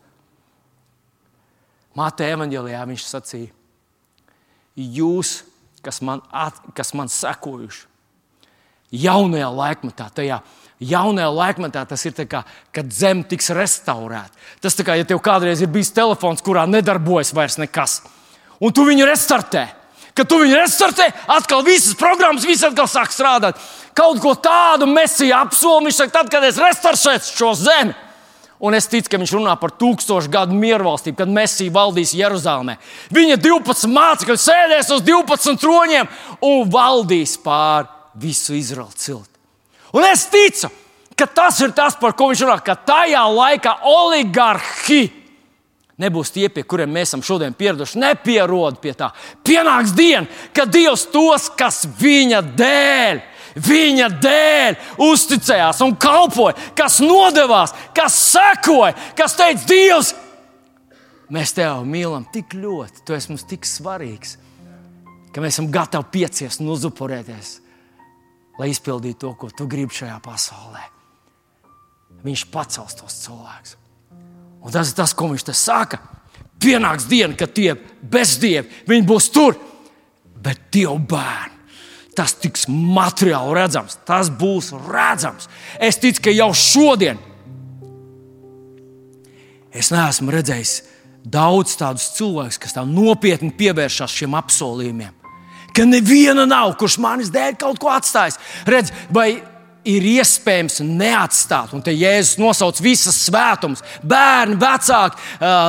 Māte 1.96 2.26
evanģēlijā 2.28 2.82
viņš 2.90 3.06
sacīja, 3.08 3.52
jūs, 4.76 5.38
kas 5.80 6.02
man, 6.04 6.20
at, 6.28 6.58
kas 6.76 6.92
man 6.92 7.08
sekojuši, 7.08 7.86
jaunajā 8.92 9.48
laikmetā, 9.48 10.10
tajā 10.12 10.42
jaunajā 10.80 11.30
laikmetā 11.32 11.84
tas 11.88 12.04
ir 12.06 12.14
kā, 12.28 12.42
kad 12.74 12.92
zeme 12.92 13.24
tiks 13.28 13.48
restaurēta. 13.56 14.36
Tas 14.60 14.76
kā, 14.76 14.98
ja 14.98 15.08
tev 15.08 15.22
kādreiz 15.24 15.62
ir 15.64 15.72
bijis 15.72 15.94
telefons, 15.96 16.44
kurā 16.44 16.66
nedarbojas 16.68 17.32
vairs 17.36 17.58
nekas, 17.60 18.02
un 18.60 18.72
tu 18.76 18.84
viņu 18.88 19.08
restartē. 19.08 19.66
Kad 20.16 20.30
tu 20.30 20.38
viņu 20.40 20.56
restartē, 20.56 21.10
atkal 21.28 21.60
visas 21.66 21.96
programmas, 21.98 22.46
viss 22.48 22.64
atkal 22.64 22.88
sāk 22.88 23.12
strādāt 23.12 23.60
kaut 23.96 24.20
ko 24.20 24.34
tādu 24.40 24.88
mesija 24.88 25.42
apsolīja. 25.44 25.86
Viņš 25.88 26.00
saka, 26.00 26.14
tad, 26.18 26.32
kad 26.32 26.44
es 26.46 26.60
restaršēšu 26.60 27.36
šo 27.36 27.52
zemi, 27.60 27.94
un 28.60 28.76
es 28.76 28.88
ticu, 28.88 29.10
ka 29.12 29.20
viņš 29.20 29.34
runā 29.36 29.56
par 29.60 29.74
tūkstošu 29.76 30.32
gadu 30.32 30.56
miervalstību, 30.56 31.18
kad 31.20 31.32
mesija 31.32 31.74
valdīs 31.74 32.14
Jeruzalemē. 32.16 32.78
Viņa 33.16 33.36
12 33.44 33.92
mācekļi 33.92 34.38
sēdēs 34.40 34.92
uz 34.96 35.04
12 35.04 35.60
troņiem 35.62 36.10
un 36.48 36.72
valdīs 36.72 37.36
pār 37.44 37.88
visu 38.16 38.56
Izraelu 38.56 38.92
cilti. 38.96 39.32
Un 39.96 40.04
es 40.08 40.26
ticu, 40.32 40.70
ka 41.16 41.28
tas 41.28 41.60
ir 41.64 41.76
tas, 41.76 41.96
par 42.00 42.16
ko 42.16 42.30
viņš 42.32 42.44
runā, 42.44 42.58
ka 42.64 42.76
tajā 42.88 43.22
laikā 43.32 43.78
oligarhi 43.88 45.04
nebūs 46.02 46.32
tie, 46.34 46.48
pie 46.52 46.64
kuriem 46.68 46.92
mēs 46.92 47.10
esam 47.10 47.24
šodien 47.24 47.56
pieraduši, 47.56 48.00
nepierod 48.02 48.80
pie 48.82 48.92
tā. 48.98 49.10
Pienāks 49.46 49.94
diena, 49.96 50.26
kad 50.56 50.72
Dievs 50.72 51.06
tos, 51.12 51.48
kas 51.56 51.84
viņa 52.00 52.42
dēļ 52.58 53.24
viņa 53.56 54.08
dēļ 54.20 54.74
uzticējās 55.00 55.78
un 55.86 55.94
kalpoja, 55.96 56.56
kas 56.76 56.98
nodevās, 57.00 57.72
kas 57.96 58.16
sekoja, 58.34 58.92
kas 59.16 59.36
teica, 59.38 59.64
Dievs, 59.70 60.12
mēs 61.32 61.54
tevi 61.56 61.88
mīlam 61.88 62.26
tik 62.32 62.52
ļoti, 62.56 63.04
tu 63.06 63.16
esi 63.16 63.32
mums 63.32 63.46
tik 63.48 63.64
svarīgs, 63.68 64.36
ka 65.32 65.44
mēs 65.44 65.56
esam 65.56 65.70
gatavi 65.72 66.10
pieciest 66.18 66.60
un 66.60 66.74
uzupurēties, 66.74 67.54
lai 68.60 68.70
izpildītu 68.72 69.22
to, 69.24 69.32
ko 69.40 69.50
tu 69.52 69.68
gribi 69.70 69.96
šajā 69.96 70.20
pasaulē. 70.24 70.84
Viņš 72.26 72.46
pacels 72.52 72.96
tos 72.98 73.20
cilvēkus. 73.24 73.76
Un 74.66 74.74
tas 74.74 74.90
ir 74.90 74.98
tas, 74.98 75.14
ko 75.14 75.30
viņš 75.30 75.46
te 75.46 75.54
saka. 75.54 76.00
Pienāks 76.58 77.06
diena, 77.06 77.36
kad 77.38 77.52
tie 77.54 77.74
bezdievi 78.02 79.02
būs 79.06 79.28
tur, 79.30 79.54
bet 80.42 80.66
Dieva 80.74 80.98
bērni 80.98 81.54
tas 82.16 82.32
tiks 82.40 82.64
materiāli 82.72 83.54
redzams, 83.58 83.98
tas 84.08 84.30
būs 84.32 84.70
redzams. 84.88 85.50
Es 85.76 85.98
ticu, 86.00 86.22
ka 86.24 86.32
jau 86.32 86.48
šodien 86.56 87.20
es 89.76 89.92
neesmu 89.92 90.32
redzējis 90.32 90.78
daudz 91.26 91.74
tādus 91.76 92.08
cilvēkus, 92.16 92.60
kas 92.62 92.76
tā 92.76 92.86
nopietni 92.88 93.52
pievēršas 93.58 94.14
šiem 94.16 94.36
apsolījumiem. 94.38 95.12
Ka 95.76 95.84
neviena 95.84 96.46
nav, 96.48 96.72
kurš 96.80 96.96
manis 97.04 97.32
dēļ 97.34 97.58
kaut 97.60 97.82
ko 97.82 97.90
atstājis. 97.92 98.38
Redz, 98.64 98.94
vai 99.12 99.42
ir 99.86 100.06
iespējams 100.16 100.80
neatstāt. 100.84 101.74
Un 101.76 101.84
te 101.84 101.94
Jēzus 101.94 102.40
nosauc 102.40 102.80
visas 102.82 103.18
svētumus, 103.26 103.84
bērnu, 104.06 104.58
vecāki, 104.60 105.22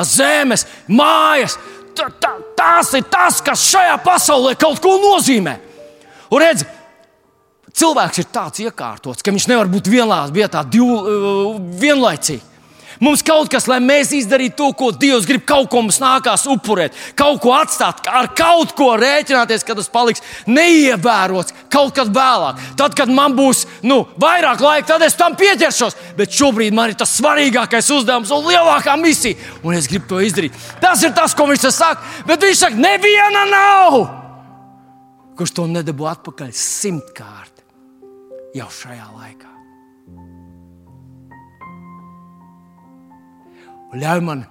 zemes, 0.09 0.65
mājas. 0.89 1.57
Tā, 1.97 2.09
tā, 2.21 2.33
tas 2.57 2.91
ir 2.97 3.05
tas, 3.09 3.39
kas 3.41 3.63
šajā 3.71 3.95
pasaulē 4.05 4.53
kaut 4.59 4.81
ko 4.83 4.97
nozīmē. 5.01 5.55
Un 6.33 6.43
redz, 6.43 6.65
cilvēks 7.77 8.21
ir 8.21 8.29
tāds 8.33 8.61
iekārtots, 8.65 9.23
ka 9.25 9.33
viņš 9.33 9.47
nevar 9.49 9.69
būt 9.71 9.89
vienā 9.91 10.19
vietā 10.33 10.61
divu, 10.65 11.57
vienlaicīgi. 11.81 12.46
Mums 13.03 13.23
kaut 13.25 13.51
kas, 13.51 13.67
lai 13.69 13.77
mēs 13.83 14.11
izdarītu 14.17 14.57
to, 14.57 14.67
ko 14.77 14.89
Dievs 14.95 15.27
grib, 15.29 15.43
kaut 15.47 15.69
ko 15.71 15.83
mums 15.83 15.99
nākās 16.01 16.47
upurēt, 16.49 16.95
kaut 17.17 17.39
ko 17.43 17.53
atstāt, 17.57 18.05
ar 18.09 18.31
kaut 18.37 18.73
ko 18.77 18.93
rēķināties, 18.97 19.65
ka 19.67 19.75
tas 19.77 19.89
paliks 19.93 20.23
neievērots 20.49 21.55
kaut 21.73 21.93
kad 21.97 22.11
vēlāk. 22.13 22.61
Tad, 22.79 22.95
kad 22.97 23.11
man 23.13 23.35
būs 23.37 23.65
nu, 23.85 24.01
vairāk 24.21 24.63
laika, 24.63 24.87
tad 24.93 25.05
es 25.05 25.17
tam 25.19 25.37
pieķeršos. 25.37 25.97
Bet 26.17 26.33
šobrīd 26.33 26.75
man 26.75 26.93
ir 26.93 26.99
tas 26.99 27.13
svarīgākais 27.19 27.91
uzdevums 27.93 28.31
un 28.33 28.47
lielākā 28.49 28.95
misija, 29.01 29.37
un 29.63 29.77
es 29.77 29.89
gribu 29.89 30.09
to 30.13 30.21
izdarīt. 30.25 30.55
Tas 30.81 31.03
ir 31.05 31.13
tas, 31.17 31.35
ko 31.37 31.49
viņš 31.49 31.67
saka. 31.73 32.01
Bet 32.27 32.45
viņš 32.45 32.63
saka, 32.63 32.81
neviena 32.81 33.45
nav, 33.51 33.99
kurš 35.37 35.53
to 35.59 35.67
nedabū 35.69 36.09
atpakaļ 36.09 36.55
simtkārt 36.55 37.61
jau 38.57 38.71
šajā 38.73 39.11
laikā. 39.13 39.56
Ļauj 43.95 44.23
man 44.23 44.45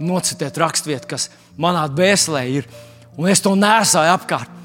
nocitēt 0.00 0.58
raksturvietu, 0.58 1.10
kas 1.10 1.28
manā 1.60 1.84
dvēselē 1.92 2.44
ir, 2.50 2.66
un 3.18 3.28
es 3.30 3.42
to 3.44 3.52
nesāju 3.58 4.14
apkārt. 4.14 4.58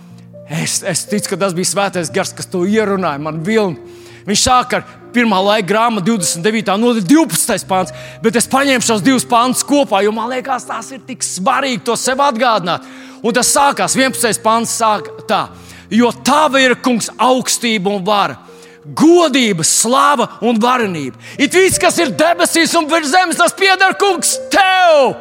Es, 0.45 0.80
es 0.86 1.03
ticu, 1.09 1.32
ka 1.32 1.41
tas 1.41 1.55
bija 1.57 1.71
svētais 1.71 2.11
gars, 2.13 2.34
kas 2.38 2.49
to 2.49 2.63
ierunāja 2.69 3.21
man 3.21 3.41
vilni. 3.45 3.82
Viņš 4.26 4.41
sāk 4.41 4.76
ar 4.78 4.86
pirmā 5.13 5.39
laika 5.41 5.67
grāmatu, 5.69 6.15
29. 6.17 6.76
nodaļa, 6.82 7.05
12. 7.09 7.65
pāns, 7.69 7.93
bet 8.21 8.38
es 8.38 8.49
paņēmu 8.49 8.86
šos 8.86 9.03
divus 9.05 9.26
pāntus 9.30 9.65
kopā, 9.65 10.01
jo 10.05 10.13
man 10.13 10.30
liekas, 10.34 10.67
tas 10.69 10.91
ir 10.93 11.01
tik 11.05 11.26
svarīgi 11.26 11.84
to 11.86 11.97
sev 11.97 12.21
atgādināt. 12.26 12.86
Un 13.26 13.34
tas 13.34 13.49
sākās 13.53 13.97
11. 13.97 14.41
pāns, 14.45 14.73
sāk 14.78 15.09
tā, 15.30 15.47
jo 15.93 16.11
tava 16.26 16.61
ir 16.61 16.78
kungs 16.86 17.09
augstība 17.17 17.93
un 17.93 18.05
vara 18.05 18.44
godība, 18.93 19.65
slava 19.65 20.27
un 20.45 20.59
varenība. 20.61 21.17
It 21.41 21.53
viss, 21.55 21.79
kas 21.81 21.97
ir 22.01 22.13
debesīs 22.17 22.75
un 22.77 22.89
virs 22.91 23.11
zemes, 23.13 23.39
tas 23.39 23.55
pieder 23.57 23.95
kungs 23.99 24.36
tev. 24.53 25.15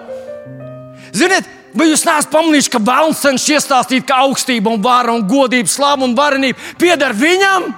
Ziniet, 1.14 1.48
vai 1.74 1.88
jūs 1.90 2.04
neesat 2.06 2.32
pamanījuši, 2.32 2.72
ka 2.74 2.82
vēlams 2.82 3.22
cenšas 3.22 3.52
iestāstīt, 3.56 4.06
ka 4.08 4.20
augstība 4.26 4.74
un 4.74 4.82
vara 4.84 5.14
un 5.14 5.24
godība, 5.28 5.70
slava 5.70 6.04
un 6.06 6.16
varenība 6.18 6.58
pieder 6.80 7.16
viņam? 7.16 7.72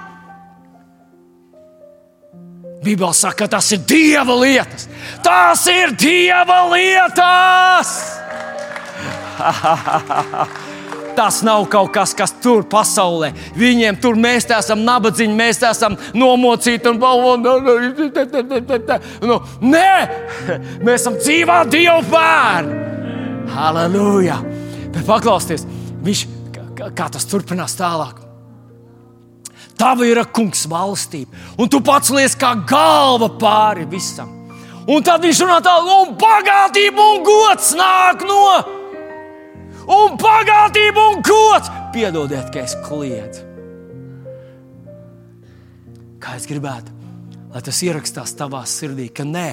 Bībelē 2.83 3.13
saka, 3.15 3.43
ka 3.43 3.57
tas 3.57 3.71
ir 3.73 3.81
Dieva 3.89 4.35
lietas. 4.37 4.87
Tas 5.25 5.65
ir 5.71 5.95
Dieva 5.97 6.61
lietas! 6.71 7.89
Tas 11.17 11.39
nav 11.41 11.63
kaut 11.65 11.89
kas, 11.95 12.11
kas 12.13 12.29
tur 12.43 12.61
pasaulē. 12.69 13.31
Viņiem 13.57 13.97
tur 14.01 14.19
mēs 14.21 14.45
esam 14.53 14.83
nabadzīgi, 14.85 15.33
mēs 15.33 15.63
esam 15.65 15.95
nomocīti 16.13 16.91
un 16.91 16.99
balvoni. 17.01 17.41
Nu, 19.25 19.39
nē, 19.65 19.95
mēs 20.85 21.01
esam 21.01 21.17
dzīvā 21.17 21.63
Dieva 21.73 22.03
bērni. 22.11 22.85
Halleluja! 23.55 24.37
Bet 24.93 25.03
paklausieties, 25.09 25.65
viņš, 26.05 26.23
kā, 26.53 26.91
kā 26.93 27.09
tas 27.17 27.25
turpinās 27.25 27.73
tālāk. 27.79 28.21
Tava 29.77 30.05
ir 30.05 30.21
kungs 30.33 30.65
valstība, 30.69 31.33
un 31.57 31.69
tu 31.69 31.81
pats 31.85 32.13
liec 32.13 32.33
kā 32.37 32.53
galva 32.69 33.29
pāri 33.41 33.89
visam. 33.89 34.33
Un 34.87 35.01
tad 35.05 35.25
viņš 35.25 35.43
runā 35.43 35.61
tālāk, 35.65 35.93
un 35.97 36.17
bagātība 36.21 37.13
un 37.13 37.25
gods 37.25 37.73
nāk 37.77 38.21
no 38.25 38.41
viņa 38.45 38.86
un 39.87 40.17
bagātība 40.19 41.07
un 41.13 41.23
gods. 41.25 41.71
Piedodiet, 41.95 42.51
ka 42.53 42.65
es 42.65 42.75
kliedzu. 42.85 43.45
Kā 46.21 46.35
es 46.35 46.47
gribētu, 46.49 46.93
lai 47.53 47.63
tas 47.63 47.81
ierakstās 47.85 48.33
tavā 48.37 48.63
sirdī, 48.67 49.07
ka 49.13 49.25
nē, 49.27 49.47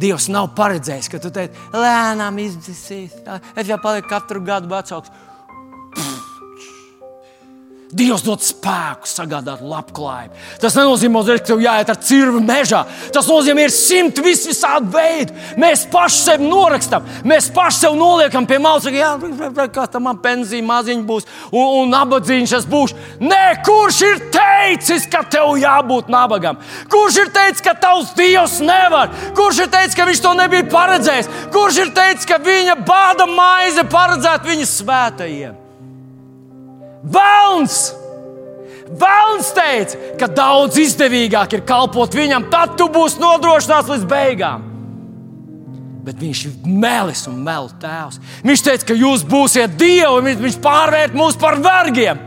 Dievs 0.00 0.30
nav 0.32 0.54
paredzējis, 0.56 1.08
ka 1.12 1.18
tu 1.20 1.28
teici, 1.34 1.58
lēnām 1.76 2.38
izdzisīs. 2.40 3.18
Es 3.58 3.68
jau 3.68 3.76
paliku 3.82 4.08
katru 4.08 4.40
gadu 4.44 4.70
vecāks. 4.70 5.12
Dievs 7.90 8.22
dod 8.22 8.38
spēku, 8.38 9.08
sagādāt 9.10 9.64
labklājību. 9.66 10.36
Tas 10.62 10.76
nenozīmē, 10.78 11.24
ka 11.26 11.46
tev 11.48 11.62
jāiet 11.64 11.88
ar 11.90 11.96
cirvi 11.98 12.38
mežā. 12.44 12.84
Tas 13.10 13.26
nozīmē, 13.26 13.64
ir 13.66 13.72
simti 13.74 14.22
vis 14.22 14.44
visādi 14.46 14.92
veidi. 14.94 15.34
Mēs 15.58 15.88
paši 15.90 16.20
sevi 16.20 16.46
norakstam, 16.46 17.08
mēs 17.26 17.48
paši 17.54 17.82
sev 17.82 17.96
noliekam 17.98 18.46
pie 18.46 18.60
malas, 18.62 18.86
ka, 18.86 18.94
jā, 18.94 19.66
kā 19.74 19.88
tam 19.90 20.06
man 20.06 20.20
pensija 20.22 20.62
maziņa 20.62 21.02
būs 21.08 21.26
un, 21.50 21.64
un 21.80 21.90
nabadzīgs 21.90 22.54
es 22.60 22.68
būšu. 22.70 22.98
Nē, 23.24 23.40
kurš 23.66 23.98
ir 24.06 24.22
teicis, 24.36 25.08
ka 25.10 25.24
tev 25.26 25.56
jābūt 25.58 26.12
nabagam? 26.14 26.60
Kurš 26.92 27.18
ir 27.24 27.32
teicis, 27.34 27.64
ka 27.66 27.74
tavs 27.74 28.12
Dievs 28.14 28.60
nevar? 28.62 29.10
Kurš 29.34 29.64
ir 29.64 29.72
teicis, 29.72 29.98
ka 29.98 30.06
viņš 30.06 30.22
to 30.22 30.36
nebija 30.38 30.68
paredzējis? 30.70 31.32
Kurš 31.50 31.82
ir 31.82 31.90
teicis, 31.98 32.30
ka 32.30 32.38
viņa 32.44 32.78
bāda 32.86 33.26
maize 33.26 33.82
paredzēta 33.90 34.46
viņa 34.52 34.70
svētajiem? 34.76 35.58
Velns! 37.02 37.90
Velns 38.90 39.52
teica, 39.54 39.98
ka 40.18 40.26
daudz 40.26 40.78
izdevīgāk 40.82 41.54
ir 41.54 41.62
kalpot 41.66 42.14
viņam, 42.14 42.48
tad 42.50 42.74
tu 42.78 42.88
būsi 42.90 43.20
nodrošināts 43.22 43.92
līdz 43.92 44.08
beigām. 44.10 44.66
Bet 46.02 46.18
viņš 46.18 46.40
ir 46.48 46.56
melis 46.66 47.22
un 47.30 47.38
melu 47.44 47.70
tēvs. 47.80 48.18
Viņš 48.42 48.64
teica, 48.66 48.88
ka 48.88 48.96
jūs 48.98 49.22
būsiet 49.28 49.76
dievi, 49.78 50.34
viņš 50.40 50.58
pārvērt 50.64 51.14
mūs 51.14 51.38
par 51.38 51.60
vergiem. 51.62 52.26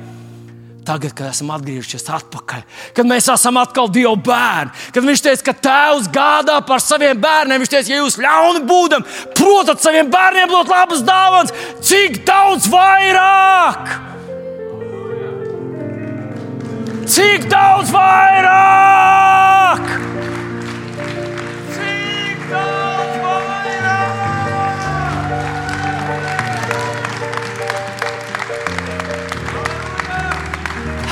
Tagad, 0.84 1.14
kad 1.16 1.30
esam 1.30 1.52
atgriezušies 1.56 2.10
atpakaļ, 2.12 2.64
kad 2.96 3.08
mēs 3.08 3.30
esam 3.32 3.56
atkal 3.62 3.88
Dieva 3.88 4.18
bērni, 4.20 4.74
kad 4.92 5.06
Viņš 5.08 5.22
teica, 5.24 5.46
ka 5.48 5.54
Tēvs 5.68 6.10
gādā 6.12 6.58
par 6.68 6.84
saviem 6.84 7.22
bērniem, 7.24 7.62
Viņš 7.64 7.72
teica, 7.72 7.92
ja 7.94 8.02
jūs 8.02 8.20
ļauni 8.20 8.66
būdam, 8.68 9.06
protat 9.38 9.80
saviem 9.84 10.12
bērniem 10.12 10.52
dot 10.52 10.72
labas 10.72 11.06
dāvanas, 11.08 11.56
cik 11.88 12.26
daudz 12.28 12.68
vairāk! 12.72 13.73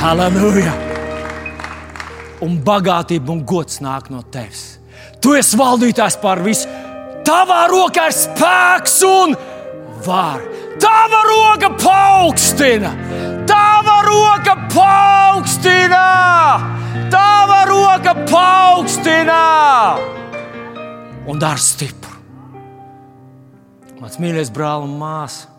Halleluja! 0.02 0.72
Un 2.42 2.56
bagātība 2.66 3.30
un 3.36 3.44
gods 3.46 3.78
nāk 3.86 4.08
no 4.10 4.24
tevis. 4.34 4.80
Tu 5.22 5.36
esi 5.38 5.60
valdītājs 5.60 6.18
pār 6.24 6.42
visu. 6.42 6.66
Tavā 7.22 7.68
rokā 7.70 8.08
ir 8.10 8.16
spēks 8.18 8.96
un 9.06 9.36
vara. 10.02 10.48
Tava 10.82 11.20
roka 11.28 11.70
paaugstina! 11.78 12.96
Tava 13.46 14.00
roka 14.08 14.56
paaugstina! 14.74 16.02
Tava 17.14 17.62
roka 17.70 18.16
paaugstina! 18.26 19.38
Un 21.30 21.46
dara 21.46 21.62
stipru. 21.62 22.18
Mans 24.02 24.18
mīļais 24.18 24.50
brāl 24.50 24.90
un 24.90 24.98
māsa. 24.98 25.51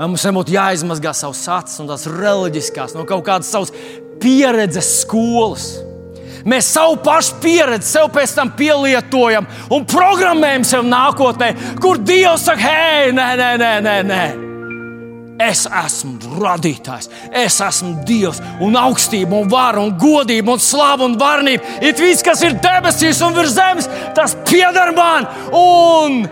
Vai 0.00 0.06
mums 0.08 0.22
nebūtu 0.24 0.54
jāizmazgā 0.54 1.10
savs 1.12 1.42
acis 1.52 1.80
un 1.82 1.88
tās 1.90 2.06
reliģiskās, 2.08 2.94
no 2.96 3.02
kaut 3.04 3.20
kādas 3.26 3.50
savas 3.52 3.68
pieredzes 4.22 4.86
skolas? 5.02 5.66
Mēs 6.48 6.70
savu 6.72 6.94
pašu 7.04 7.34
pieredzi 7.42 7.84
sev 7.84 8.06
pēc 8.14 8.32
tam 8.32 8.54
pielietojam 8.56 9.44
un 9.76 9.84
programmējam 9.84 10.64
sev 10.64 10.86
nākotnē, 10.88 11.50
kur 11.84 12.00
Dievs 12.00 12.46
saka, 12.48 12.64
hei, 12.64 13.10
nē, 13.12 13.26
nē, 13.36 13.50
nē, 13.60 13.74
nē. 13.84 13.96
nē. 14.08 14.22
Es 15.50 15.66
esmu 15.68 16.32
radītājs, 16.40 17.10
es 17.42 17.60
esmu 17.68 18.00
Dievs, 18.08 18.40
un 18.64 18.80
augstība, 18.80 19.36
un 19.36 19.52
vara, 19.52 19.84
un 19.84 19.92
godība, 20.00 20.56
un 20.56 20.64
slava 20.64 21.04
un 21.04 21.18
varnība. 21.20 21.76
Ir 21.84 21.92
viss, 22.00 22.24
kas 22.24 22.40
ir 22.48 22.56
debesīs 22.56 23.20
un 23.24 23.36
virs 23.36 23.52
zemes, 23.52 23.92
tas 24.16 24.32
pieder 24.48 24.96
man, 24.96 25.28
un 25.52 26.22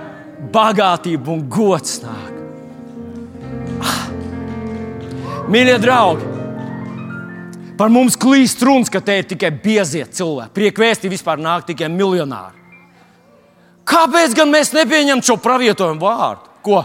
bagātība 0.56 1.36
un 1.36 1.44
gods 1.52 2.00
nāk. 2.06 2.27
Mīļie 5.48 5.78
draugi, 5.80 6.38
Par 7.78 7.92
mums 7.94 8.18
klīst 8.18 8.62
runas, 8.66 8.90
ka 8.90 8.98
te 9.04 9.20
ir 9.20 9.26
tikai 9.30 9.52
biezie 9.54 10.02
cilvēki. 10.02 10.54
Priekvēsti 10.56 11.10
vispār 11.12 11.38
nāk 11.38 11.68
tikai 11.68 11.86
miljonāri. 11.92 12.56
Kāpēc 13.88 14.34
gan 14.36 14.50
mēs 14.50 14.74
nepieņemam 14.74 15.22
šo 15.24 15.38
pravietojumu 15.40 16.02
vārdu? 16.02 16.50
Ko? 16.66 16.80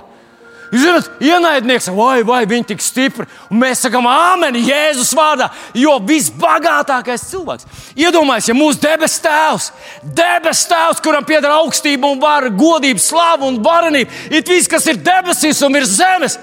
Jūs 0.73 0.83
zināt, 0.85 1.09
ienaidnieks, 1.21 1.89
vai, 1.93 2.21
vai 2.25 2.43
viņi 2.49 2.69
tik 2.71 2.81
stipri. 2.81 3.25
Un 3.49 3.59
mēs 3.61 3.81
sakām, 3.83 4.05
Āmen, 4.09 4.55
Jēzus 4.57 5.11
vārdā, 5.17 5.49
jo 5.77 5.97
visbagātākais 6.05 7.25
cilvēks. 7.29 7.67
Iedomājieties, 7.97 8.49
ja 8.49 8.57
mūsu 8.57 8.81
debes 8.81 9.19
tēvs, 9.21 9.69
debes 10.17 10.63
tēvs, 10.69 11.01
kuram 11.05 11.25
pieder 11.29 11.53
augstība 11.57 12.09
un 12.09 12.21
vara, 12.21 12.53
godība, 12.53 13.01
slava 13.01 13.49
un 13.49 13.61
varenība, 13.65 14.13
ir 14.33 14.45
viss, 14.49 14.69
kas 14.69 14.89
ir 14.89 15.01
debesīs 15.01 15.61
un 15.65 15.77
virs 15.77 15.97
zemes. 15.99 16.39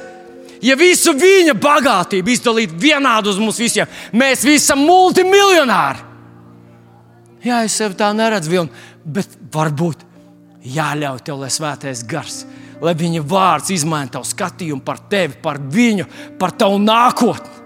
Ja 0.65 0.77
visu 0.77 1.15
viņa 1.17 1.55
bagātību 1.57 2.33
izdalītu 2.35 2.79
vienādi 2.81 3.33
uz 3.33 3.41
mums 3.41 3.59
visiem, 3.61 3.89
mēs 4.13 4.45
visi 4.45 4.67
esam 4.67 4.85
multimiljonāri. 4.85 6.09
Jā, 7.41 7.63
es 7.65 7.79
sev 7.81 7.95
tā 7.97 8.11
neredzu, 8.13 8.53
Vilni, 8.53 8.83
bet 9.05 9.39
varbūt 9.53 10.05
jāļauj 10.69 11.23
tev, 11.25 11.41
lai 11.41 11.49
svētais 11.53 12.05
gars 12.09 12.43
lai 12.81 12.95
viņa 12.97 13.23
vārds 13.29 13.73
izmaina 13.75 14.17
tavu 14.17 14.29
skatījumu 14.29 14.85
par 14.85 15.03
tevi, 15.11 15.37
par 15.43 15.61
viņu, 15.61 16.07
par 16.41 16.55
tavu 16.57 16.81
nākotni. 16.83 17.59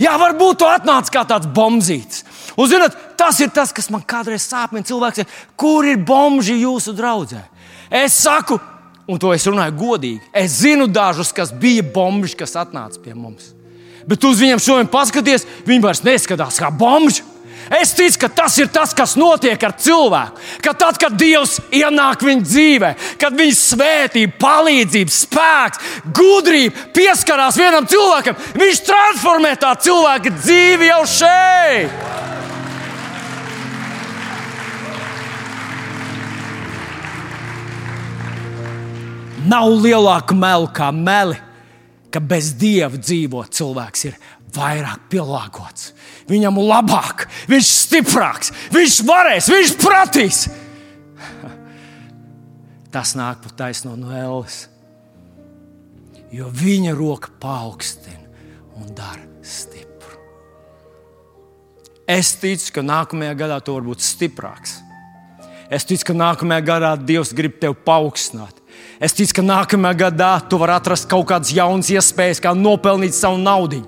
Jā, 0.00 0.14
varbūt 0.20 0.60
tu 0.60 0.68
atnāc 0.68 1.10
kā 1.12 1.24
tāds 1.28 1.48
bombzītis. 1.52 2.22
Un, 2.56 2.68
zinot, 2.68 2.94
tas 3.18 3.38
ir 3.44 3.50
tas, 3.52 3.72
kas 3.74 3.90
man 3.92 4.04
kādreiz 4.08 4.44
sāpina. 4.46 4.84
Cilvēks 4.86 5.22
ir, 5.22 5.32
kur 5.58 5.86
ir 5.88 6.00
bomži 6.00 6.56
jūsu 6.62 6.94
draudzē? 6.96 7.42
Es 7.92 8.16
saku, 8.22 8.56
un 9.06 9.18
to 9.18 9.32
es 9.34 9.46
runāju 9.48 9.76
godīgi. 9.78 10.22
Es 10.34 10.60
zinu 10.62 10.86
dažus, 10.90 11.32
kas 11.34 11.52
bija 11.52 11.84
bomži, 11.94 12.36
kas 12.38 12.56
atnāca 12.58 13.00
pie 13.02 13.14
mums. 13.14 13.52
Bet 14.08 14.24
uz 14.26 14.40
viņiem 14.42 14.62
šodien 14.62 14.90
paskaties, 14.90 15.46
viņi 15.66 15.84
vairs 15.84 16.02
neskatās 16.06 16.58
kā 16.58 16.70
bomži. 16.74 17.22
Es 17.72 17.94
ticu, 17.94 18.18
ka 18.24 18.28
tas 18.42 18.56
ir 18.58 18.68
tas, 18.72 18.90
kas 18.92 19.14
notiek 19.16 19.62
ar 19.64 19.72
cilvēku. 19.78 20.40
Ka 20.64 20.74
tad, 20.76 20.98
kad 21.00 21.14
Dievs 21.16 21.56
ienāk 21.72 22.24
viņa 22.26 22.44
dzīvē, 22.44 22.90
kad 23.22 23.36
viņa 23.38 23.56
svētība, 23.56 24.34
palīdzība, 24.42 25.14
spēks, 25.14 25.94
gudrība 26.12 26.90
pieskarās 26.96 27.56
vienam 27.60 27.86
cilvēkam, 27.88 28.36
viņš 28.58 28.82
transformē 28.88 29.54
tā 29.62 29.72
cilvēka 29.86 30.34
dzīvi 30.42 30.90
jau 30.90 31.04
šeit. 31.14 31.96
Nav 39.48 39.72
lielāka 39.82 40.36
melu 40.36 40.68
kā 40.74 40.92
meli, 40.94 41.38
ka 42.12 42.20
bez 42.20 42.52
dieva 42.58 42.98
dzīvo 42.98 43.42
cilvēks 43.50 44.08
ir 44.10 44.18
vairāk 44.52 45.08
pielāgots 45.10 45.92
viņam 46.32 46.60
labāk, 46.62 47.26
viņš 47.50 47.68
ir 47.68 47.78
stiprāks, 47.78 48.52
viņš 48.74 48.98
varēs, 49.08 49.50
viņš 49.52 49.74
prasīs. 49.82 50.42
Tas 52.92 53.14
nāk 53.16 53.40
pat 53.44 53.56
taisno 53.56 53.94
no 53.96 54.12
Ēles. 54.12 54.66
Jo 56.32 56.48
viņa 56.52 56.94
roka 56.96 57.32
paaugstina 57.40 58.28
un 58.80 58.92
dara 58.96 59.24
stipru. 59.44 60.16
Es 62.08 62.34
ticu, 62.40 62.70
ka 62.78 62.84
nākamajā 62.84 63.34
gadā 63.44 63.58
tu 63.64 63.76
vari 63.76 63.90
būt 63.90 64.04
stiprāks. 64.04 64.78
Es 65.72 65.88
ticu, 65.88 66.10
ka 66.10 66.16
nākamajā 66.16 66.64
gadā 66.68 66.94
Dievs 67.00 67.32
grib 67.36 67.58
tevi 67.60 67.76
paaugstināt. 67.84 68.61
Es 69.02 69.16
ticu, 69.18 69.40
ka 69.40 69.42
nākamajā 69.42 69.98
gadā 70.04 70.30
tu 70.46 70.60
vari 70.60 70.76
atrast 70.76 71.08
kaut 71.10 71.26
kādas 71.32 71.50
jaunas 71.54 71.90
iespējas, 71.90 72.38
kā 72.42 72.52
nopelnīt 72.54 73.16
savu 73.18 73.40
naudu. 73.42 73.82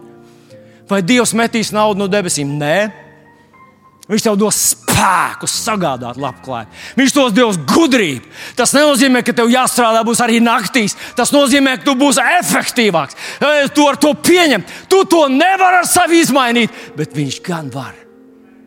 Vai 0.90 1.04
Dievs 1.06 1.32
metīs 1.38 1.70
naudu 1.72 2.02
no 2.02 2.08
debesīm? 2.10 2.56
Nē. 2.58 2.78
Viņš 4.10 4.24
tev 4.26 4.34
dos 4.36 4.56
spēku, 4.74 5.48
sagādāt 5.48 6.18
labklājību. 6.20 6.80
Viņš 6.98 7.14
tos 7.14 7.32
dos 7.32 7.60
gudrību. 7.70 8.26
Tas 8.58 8.74
nenozīmē, 8.76 9.22
ka 9.24 9.32
tev 9.38 9.48
jāstrādā 9.48 10.02
būs 10.04 10.20
arī 10.20 10.42
naktīs. 10.44 10.98
Tas 11.16 11.32
nozīmē, 11.32 11.78
ka 11.78 11.86
tu 11.86 11.94
būsi 12.02 12.20
efektīvāks. 12.42 13.16
Tu 13.72 13.86
ar 13.88 14.00
to 14.02 14.12
pieņem. 14.18 14.66
Tu 14.92 15.00
to 15.08 15.24
nevari 15.32 15.80
ar 15.80 15.88
sevi 15.88 16.20
izmainīt, 16.20 16.76
bet 16.98 17.16
viņš 17.16 17.40
gan 17.46 17.72
var. 17.72 17.94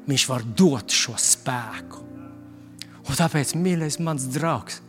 Viņš 0.09 0.27
var 0.31 0.47
dot 0.57 0.95
šo 0.95 1.13
spēku. 1.21 2.01
Un 3.07 3.15
tāpēc, 3.15 3.53
mīļais, 3.59 4.01
mans 4.03 4.25
draugs, 4.33 4.81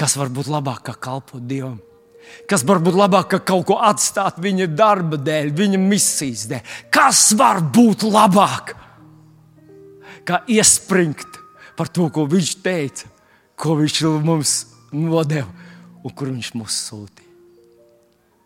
kas 0.00 0.16
var 0.16 0.32
būt 0.32 0.48
labāk 0.48 0.84
kā 0.88 0.96
kalpot 0.96 1.44
Dievam? 1.44 1.78
kas 2.50 2.64
varbūt 2.66 2.96
labāk 2.98 3.30
ka 3.34 3.40
kaut 3.52 3.66
ko 3.70 3.78
atstāt 3.84 4.38
viņa 4.42 4.68
darba 4.76 5.18
dēļ, 5.20 5.52
viņa 5.56 5.80
misijas 5.82 6.46
dēļ. 6.50 6.74
Kas 6.92 7.30
var 7.38 7.62
būt 7.62 8.04
labāk? 8.06 8.74
Kā 10.26 10.42
iespringt 10.50 11.40
par 11.78 11.88
to, 11.88 12.10
ko 12.12 12.26
viņš 12.28 12.52
teica, 12.62 13.08
ko 13.56 13.78
viņš 13.80 14.02
mums 14.26 14.54
nodeva 14.92 15.48
un 16.04 16.14
kur 16.14 16.30
viņš 16.32 16.54
mūs 16.58 16.78
sūtīja. 16.88 17.29